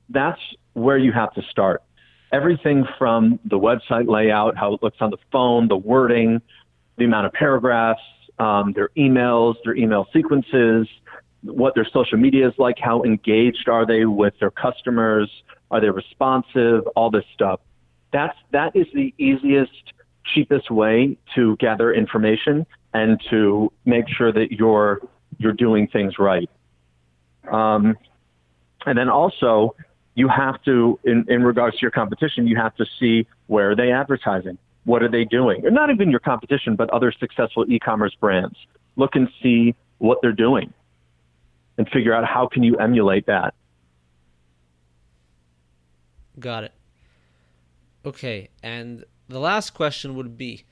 that's 0.10 0.39
where 0.74 0.98
you 0.98 1.12
have 1.12 1.33
to 1.33 1.41
start. 1.50 1.81
Everything 2.31 2.86
from 2.98 3.39
the 3.45 3.60
website 3.60 4.07
layout, 4.07 4.57
how 4.57 4.74
it 4.74 4.83
looks 4.83 4.98
on 5.00 5.12
the 5.12 5.17
phone, 5.31 5.67
the 5.67 5.77
wording, 5.77 6.41
the 6.98 7.05
amount 7.05 7.27
of 7.27 7.33
paragraphs, 7.33 8.01
um, 8.39 8.74
their 8.74 8.89
emails, 8.98 9.55
their 9.63 9.75
email 9.75 10.07
sequences, 10.13 10.88
what 11.41 11.75
their 11.75 11.88
social 11.93 12.17
media 12.17 12.48
is 12.48 12.53
like, 12.57 12.77
how 12.79 13.03
engaged 13.03 13.67
are 13.69 13.86
they 13.86 14.05
with 14.05 14.33
their 14.39 14.51
customers, 14.51 15.29
are 15.69 15.81
they 15.81 15.89
responsive, 15.89 16.88
all 16.95 17.12
this 17.12 17.25
stuff. 17.33 17.60
That's 18.12 18.38
that 18.51 18.75
is 18.75 18.88
the 18.93 19.13
easiest, 19.17 19.93
cheapest 20.33 20.72
way 20.72 21.17
to 21.36 21.55
gather 21.57 21.93
information 21.93 22.65
and 22.93 23.22
to 23.29 23.72
make 23.86 24.05
sure 24.07 24.31
that 24.31 24.51
you're 24.51 25.01
you're 25.38 25.53
doing 25.53 25.88
things 25.88 26.19
right. 26.19 26.50
Um, 27.51 27.98
and 28.85 28.97
then 28.97 29.09
also, 29.09 29.75
you 30.15 30.27
have 30.27 30.61
to, 30.63 30.99
in, 31.03 31.25
in 31.27 31.43
regards 31.43 31.77
to 31.77 31.81
your 31.81 31.91
competition, 31.91 32.47
you 32.47 32.55
have 32.55 32.75
to 32.75 32.85
see 32.99 33.27
where 33.47 33.71
are 33.71 33.75
they 33.75 33.91
advertising 33.91 34.57
what 34.85 35.01
are 35.01 35.09
they 35.09 35.25
doing? 35.25 35.61
not 35.63 35.89
even 35.89 36.09
your 36.09 36.19
competition, 36.19 36.75
but 36.75 36.89
other 36.89 37.11
successful 37.11 37.65
e-commerce 37.69 38.15
brands. 38.19 38.55
Look 38.95 39.15
and 39.15 39.29
see 39.41 39.75
what 39.97 40.19
they're 40.21 40.31
doing 40.33 40.73
and 41.77 41.87
figure 41.89 42.13
out 42.13 42.25
how 42.25 42.47
can 42.47 42.63
you 42.63 42.75
emulate 42.77 43.25
that. 43.27 43.53
Got 46.39 46.65
it. 46.65 46.73
Okay, 48.05 48.50
and 48.61 49.05
the 49.29 49.39
last 49.39 49.72
question 49.72 50.15
would 50.15 50.37
be 50.37 50.65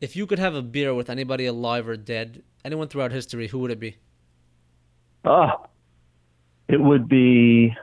if 0.00 0.14
you 0.14 0.26
could 0.26 0.38
have 0.38 0.54
a 0.54 0.62
beer 0.62 0.94
with 0.94 1.08
anybody 1.08 1.46
alive 1.46 1.88
or 1.88 1.96
dead, 1.96 2.42
anyone 2.64 2.88
throughout 2.88 3.12
history, 3.12 3.48
who 3.48 3.58
would 3.60 3.70
it 3.70 3.80
be? 3.80 3.96
Ah, 5.24 5.66
it 6.70 6.80
would 6.80 7.08
be 7.08 7.74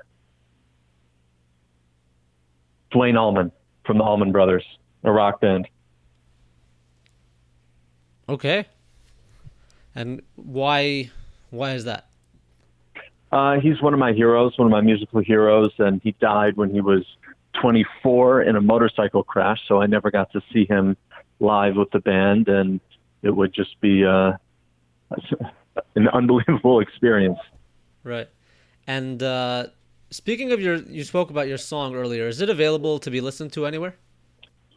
Duane 2.92 3.18
Allman 3.18 3.52
from 3.86 3.98
the 3.98 4.04
Allman 4.04 4.32
Brothers 4.32 4.64
a 5.04 5.12
rock 5.12 5.42
band. 5.42 5.68
Okay. 8.30 8.66
And 9.94 10.22
why 10.36 11.12
why 11.50 11.74
is 11.74 11.86
that? 11.86 12.08
Uh, 13.32 13.60
he's 13.60 13.82
one 13.82 13.94
of 13.94 14.00
my 14.00 14.14
heroes, 14.14 14.58
one 14.58 14.68
of 14.68 14.72
my 14.72 14.82
musical 14.82 15.22
heroes, 15.22 15.72
and 15.80 16.02
he 16.02 16.12
died 16.22 16.56
when 16.56 16.70
he 16.70 16.80
was 16.80 17.04
24 17.62 18.44
in 18.44 18.56
a 18.56 18.62
motorcycle 18.62 19.24
crash. 19.24 19.60
So 19.68 19.82
I 19.82 19.86
never 19.86 20.12
got 20.12 20.32
to 20.32 20.42
see 20.54 20.66
him 20.66 20.96
live 21.40 21.76
with 21.76 21.92
the 21.92 22.00
band, 22.00 22.48
and 22.48 22.80
it 23.22 23.32
would 23.32 23.54
just 23.54 23.80
be 23.82 24.06
uh, 24.06 24.34
an 25.96 26.08
unbelievable 26.08 26.80
experience. 26.80 27.40
Right. 28.04 28.30
And 28.88 29.22
uh, 29.22 29.68
speaking 30.10 30.52
of 30.54 30.62
your, 30.62 30.76
you 30.76 31.04
spoke 31.04 31.30
about 31.30 31.48
your 31.48 31.58
song 31.58 31.96
earlier. 31.96 32.28
Is 32.28 32.42
it 32.42 32.50
available 32.50 33.00
to 33.00 33.12
be 33.12 33.22
listened 33.22 33.54
to 33.54 33.66
anywhere? 33.66 33.96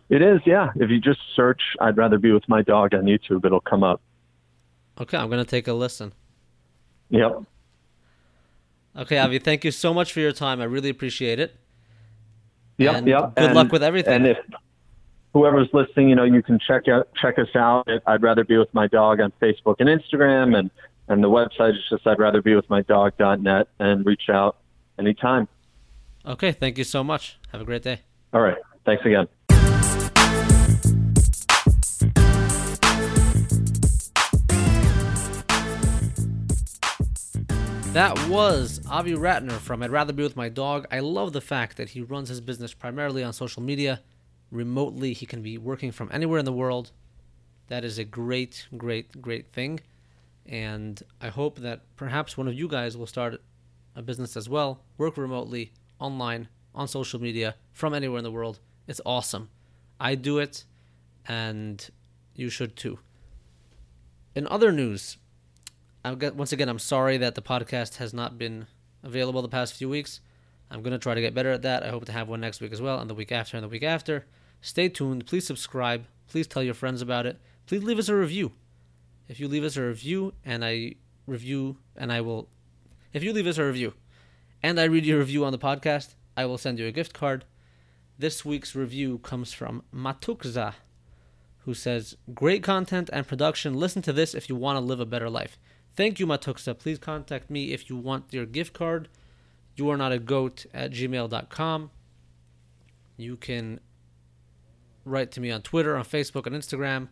It 0.08 0.22
is, 0.22 0.40
yeah. 0.44 0.70
If 0.74 0.90
you 0.90 1.00
just 1.00 1.20
search 1.36 1.62
"I'd 1.80 1.96
rather 1.96 2.18
be 2.18 2.32
with 2.32 2.48
my 2.48 2.62
dog" 2.62 2.94
on 2.94 3.04
YouTube, 3.04 3.44
it'll 3.44 3.60
come 3.60 3.84
up. 3.84 4.00
Okay, 5.00 5.16
I'm 5.16 5.30
gonna 5.30 5.44
take 5.44 5.68
a 5.68 5.72
listen. 5.72 6.12
Yep. 7.10 7.44
Okay, 8.96 9.18
Avi, 9.18 9.38
thank 9.38 9.64
you 9.64 9.70
so 9.70 9.94
much 9.94 10.12
for 10.12 10.18
your 10.18 10.32
time. 10.32 10.60
I 10.60 10.64
really 10.64 10.90
appreciate 10.90 11.38
it. 11.38 11.54
Yep, 12.78 12.94
and 12.96 13.06
yep. 13.06 13.34
Good 13.36 13.44
and, 13.44 13.54
luck 13.54 13.70
with 13.70 13.84
everything. 13.84 14.14
And 14.14 14.26
if 14.26 14.38
whoever's 15.32 15.68
listening, 15.72 16.08
you 16.08 16.16
know, 16.16 16.24
you 16.24 16.42
can 16.42 16.58
check 16.58 16.88
out 16.88 17.08
check 17.14 17.38
us 17.38 17.54
out. 17.54 17.88
At 17.88 18.02
I'd 18.06 18.22
rather 18.22 18.42
be 18.42 18.56
with 18.56 18.72
my 18.74 18.88
dog 18.88 19.20
on 19.20 19.32
Facebook 19.40 19.76
and 19.78 19.88
Instagram, 19.88 20.58
and 20.58 20.72
and 21.10 21.24
the 21.24 21.28
website 21.28 21.72
is 21.72 21.82
just 21.90 22.06
I'd 22.06 22.20
rather 22.20 22.40
be 22.40 22.54
with 22.54 22.70
my 22.70 22.82
dog.net, 22.82 23.68
and 23.80 24.06
reach 24.06 24.30
out 24.30 24.58
anytime. 24.98 25.48
Okay, 26.24 26.52
thank 26.52 26.78
you 26.78 26.84
so 26.84 27.02
much. 27.02 27.38
Have 27.50 27.60
a 27.60 27.64
great 27.64 27.82
day. 27.82 28.00
All 28.32 28.40
right, 28.40 28.56
thanks 28.86 29.04
again. 29.04 29.26
That 37.92 38.16
was 38.28 38.80
Avi 38.88 39.14
Ratner 39.14 39.58
from 39.58 39.82
I'd 39.82 39.90
Rather 39.90 40.12
Be 40.12 40.22
With 40.22 40.36
My 40.36 40.48
Dog. 40.48 40.86
I 40.92 41.00
love 41.00 41.32
the 41.32 41.40
fact 41.40 41.76
that 41.76 41.88
he 41.88 42.02
runs 42.02 42.28
his 42.28 42.40
business 42.40 42.72
primarily 42.72 43.24
on 43.24 43.32
social 43.32 43.64
media. 43.64 44.00
Remotely, 44.52 45.12
he 45.12 45.26
can 45.26 45.42
be 45.42 45.58
working 45.58 45.90
from 45.90 46.08
anywhere 46.12 46.38
in 46.38 46.44
the 46.44 46.52
world. 46.52 46.92
That 47.66 47.84
is 47.84 47.98
a 47.98 48.04
great, 48.04 48.68
great, 48.76 49.20
great 49.20 49.48
thing. 49.52 49.80
And 50.46 51.02
I 51.20 51.28
hope 51.28 51.58
that 51.60 51.82
perhaps 51.96 52.36
one 52.36 52.48
of 52.48 52.54
you 52.54 52.68
guys 52.68 52.96
will 52.96 53.06
start 53.06 53.40
a 53.94 54.02
business 54.02 54.36
as 54.36 54.48
well, 54.48 54.82
work 54.98 55.16
remotely, 55.16 55.72
online, 55.98 56.48
on 56.74 56.88
social 56.88 57.20
media, 57.20 57.56
from 57.72 57.94
anywhere 57.94 58.18
in 58.18 58.24
the 58.24 58.30
world. 58.30 58.60
It's 58.86 59.00
awesome. 59.04 59.50
I 59.98 60.14
do 60.14 60.38
it, 60.38 60.64
and 61.26 61.88
you 62.34 62.48
should 62.48 62.76
too. 62.76 62.98
In 64.34 64.46
other 64.46 64.72
news, 64.72 65.18
I 66.04 66.14
get, 66.14 66.34
once 66.34 66.52
again, 66.52 66.68
I'm 66.68 66.78
sorry 66.78 67.18
that 67.18 67.34
the 67.34 67.42
podcast 67.42 67.96
has 67.96 68.14
not 68.14 68.38
been 68.38 68.66
available 69.02 69.42
the 69.42 69.48
past 69.48 69.74
few 69.74 69.88
weeks. 69.88 70.20
I'm 70.70 70.82
going 70.82 70.92
to 70.92 70.98
try 70.98 71.14
to 71.14 71.20
get 71.20 71.34
better 71.34 71.50
at 71.50 71.62
that. 71.62 71.82
I 71.82 71.90
hope 71.90 72.04
to 72.06 72.12
have 72.12 72.28
one 72.28 72.40
next 72.40 72.60
week 72.60 72.72
as 72.72 72.80
well, 72.80 72.98
and 73.00 73.10
the 73.10 73.14
week 73.14 73.32
after, 73.32 73.56
and 73.56 73.64
the 73.64 73.68
week 73.68 73.82
after. 73.82 74.26
Stay 74.60 74.88
tuned. 74.88 75.26
Please 75.26 75.46
subscribe. 75.46 76.06
Please 76.28 76.46
tell 76.46 76.62
your 76.62 76.74
friends 76.74 77.02
about 77.02 77.26
it. 77.26 77.40
Please 77.66 77.82
leave 77.82 77.98
us 77.98 78.08
a 78.08 78.14
review. 78.14 78.52
If 79.30 79.38
you 79.38 79.46
leave 79.46 79.62
us 79.62 79.76
a 79.76 79.82
review 79.82 80.34
and 80.44 80.64
I 80.64 80.96
review, 81.24 81.76
and 81.96 82.12
I 82.12 82.20
will, 82.20 82.48
if 83.12 83.22
you 83.22 83.32
leave 83.32 83.46
us 83.46 83.58
a 83.58 83.64
review 83.64 83.94
and 84.60 84.80
I 84.80 84.84
read 84.84 85.06
your 85.06 85.20
review 85.20 85.44
on 85.44 85.52
the 85.52 85.58
podcast, 85.58 86.16
I 86.36 86.46
will 86.46 86.58
send 86.58 86.80
you 86.80 86.88
a 86.88 86.90
gift 86.90 87.14
card. 87.14 87.44
This 88.18 88.44
week's 88.44 88.74
review 88.74 89.18
comes 89.18 89.52
from 89.52 89.84
Matukza, 89.94 90.74
who 91.58 91.74
says, 91.74 92.16
Great 92.34 92.64
content 92.64 93.08
and 93.12 93.24
production. 93.24 93.74
Listen 93.74 94.02
to 94.02 94.12
this 94.12 94.34
if 94.34 94.48
you 94.48 94.56
want 94.56 94.78
to 94.78 94.80
live 94.84 94.98
a 94.98 95.06
better 95.06 95.30
life. 95.30 95.60
Thank 95.94 96.18
you, 96.18 96.26
Matukza. 96.26 96.76
Please 96.76 96.98
contact 96.98 97.50
me 97.50 97.72
if 97.72 97.88
you 97.88 97.96
want 97.96 98.34
your 98.34 98.46
gift 98.46 98.72
card. 98.72 99.08
You 99.76 99.90
are 99.90 99.96
not 99.96 100.10
a 100.10 100.18
goat 100.18 100.66
at 100.74 100.90
gmail.com. 100.90 101.90
You 103.16 103.36
can 103.36 103.78
write 105.04 105.30
to 105.30 105.40
me 105.40 105.52
on 105.52 105.62
Twitter, 105.62 105.96
on 105.96 106.04
Facebook, 106.04 106.48
on 106.48 106.52
Instagram. 106.52 107.10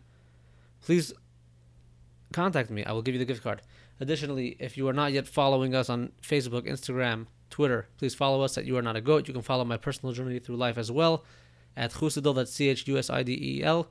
Please 0.81 1.13
contact 2.33 2.69
me. 2.69 2.83
I 2.83 2.91
will 2.91 3.01
give 3.01 3.15
you 3.15 3.19
the 3.19 3.25
gift 3.25 3.43
card. 3.43 3.61
Additionally, 3.99 4.55
if 4.59 4.77
you 4.77 4.87
are 4.87 4.93
not 4.93 5.11
yet 5.11 5.27
following 5.27 5.75
us 5.75 5.89
on 5.89 6.11
Facebook, 6.21 6.67
Instagram, 6.67 7.27
Twitter, 7.49 7.87
please 7.97 8.15
follow 8.15 8.41
us 8.41 8.57
at 8.57 8.65
You 8.65 8.77
Are 8.77 8.81
Not 8.81 8.95
a 8.95 9.01
Goat. 9.01 9.27
You 9.27 9.33
can 9.33 9.43
follow 9.43 9.65
my 9.65 9.77
personal 9.77 10.13
journey 10.13 10.39
through 10.39 10.57
life 10.57 10.77
as 10.77 10.91
well 10.91 11.25
at 11.79 11.93
Chusidel, 11.93 12.35
that's 12.35 12.51
C 12.51 12.69
H 12.69 12.87
U 12.87 12.97
S 12.97 13.09
I 13.09 13.23
D 13.23 13.33
E 13.41 13.63
L, 13.63 13.87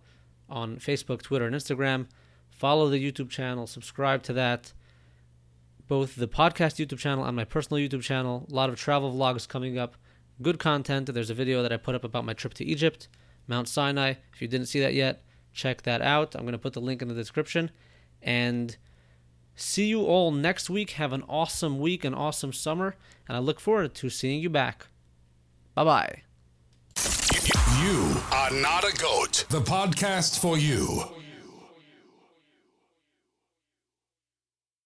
on 0.48 0.77
Facebook, 0.77 1.22
Twitter, 1.22 1.46
and 1.46 1.57
Instagram. 1.57 2.07
follow 2.51 2.88
the 2.88 2.98
YouTube 2.98 3.31
channel, 3.31 3.66
subscribe 3.66 4.22
to 4.24 4.33
that. 4.35 4.72
Both 5.87 6.16
the 6.16 6.29
podcast 6.29 6.85
YouTube 6.85 6.98
channel 6.98 7.24
and 7.24 7.35
my 7.35 7.44
personal 7.44 7.83
YouTube 7.83 8.03
channel. 8.03 8.46
A 8.51 8.55
lot 8.55 8.68
of 8.68 8.77
travel 8.77 9.11
vlogs 9.11 9.48
coming 9.48 9.79
up. 9.79 9.96
Good 10.42 10.59
content. 10.59 11.12
There's 11.12 11.31
a 11.31 11.35
video 11.35 11.62
that 11.62 11.72
I 11.72 11.79
put 11.79 11.94
up 11.94 12.05
about 12.05 12.27
my 12.27 12.35
trip 12.35 12.53
to 12.55 12.64
Egypt, 12.64 13.09
Mount 13.46 13.68
Sinai. 13.68 14.14
If 14.35 14.42
you 14.42 14.48
didn't 14.48 14.66
see 14.66 14.81
that 14.81 14.92
yet, 14.92 15.22
check 15.55 15.83
that 15.83 16.03
out. 16.03 16.35
I'm 16.35 16.42
going 16.42 16.53
to 16.53 16.59
put 16.59 16.74
the 16.74 16.81
link 16.81 17.01
in 17.01 17.09
the 17.09 17.14
description. 17.14 17.70
And 18.22 18.76
see 19.54 19.87
you 19.87 20.04
all 20.04 20.31
next 20.31 20.68
week. 20.70 20.90
Have 20.92 21.12
an 21.12 21.24
awesome 21.28 21.78
week, 21.78 22.04
an 22.04 22.14
awesome 22.14 22.52
summer, 22.52 22.96
and 23.26 23.37
I 23.37 23.40
look 23.40 23.61
forward 23.61 23.94
to 23.94 24.11
seeing 24.11 24.40
you 24.40 24.50
back. 24.50 24.87
Bye 25.74 25.85
bye. 25.85 26.22
You 27.83 28.16
are 28.33 28.50
not 28.50 28.85
a 28.85 28.92
goat. 28.96 29.44
The 29.50 29.61
podcast 29.61 30.40
for 30.40 30.59
you. 30.59 31.17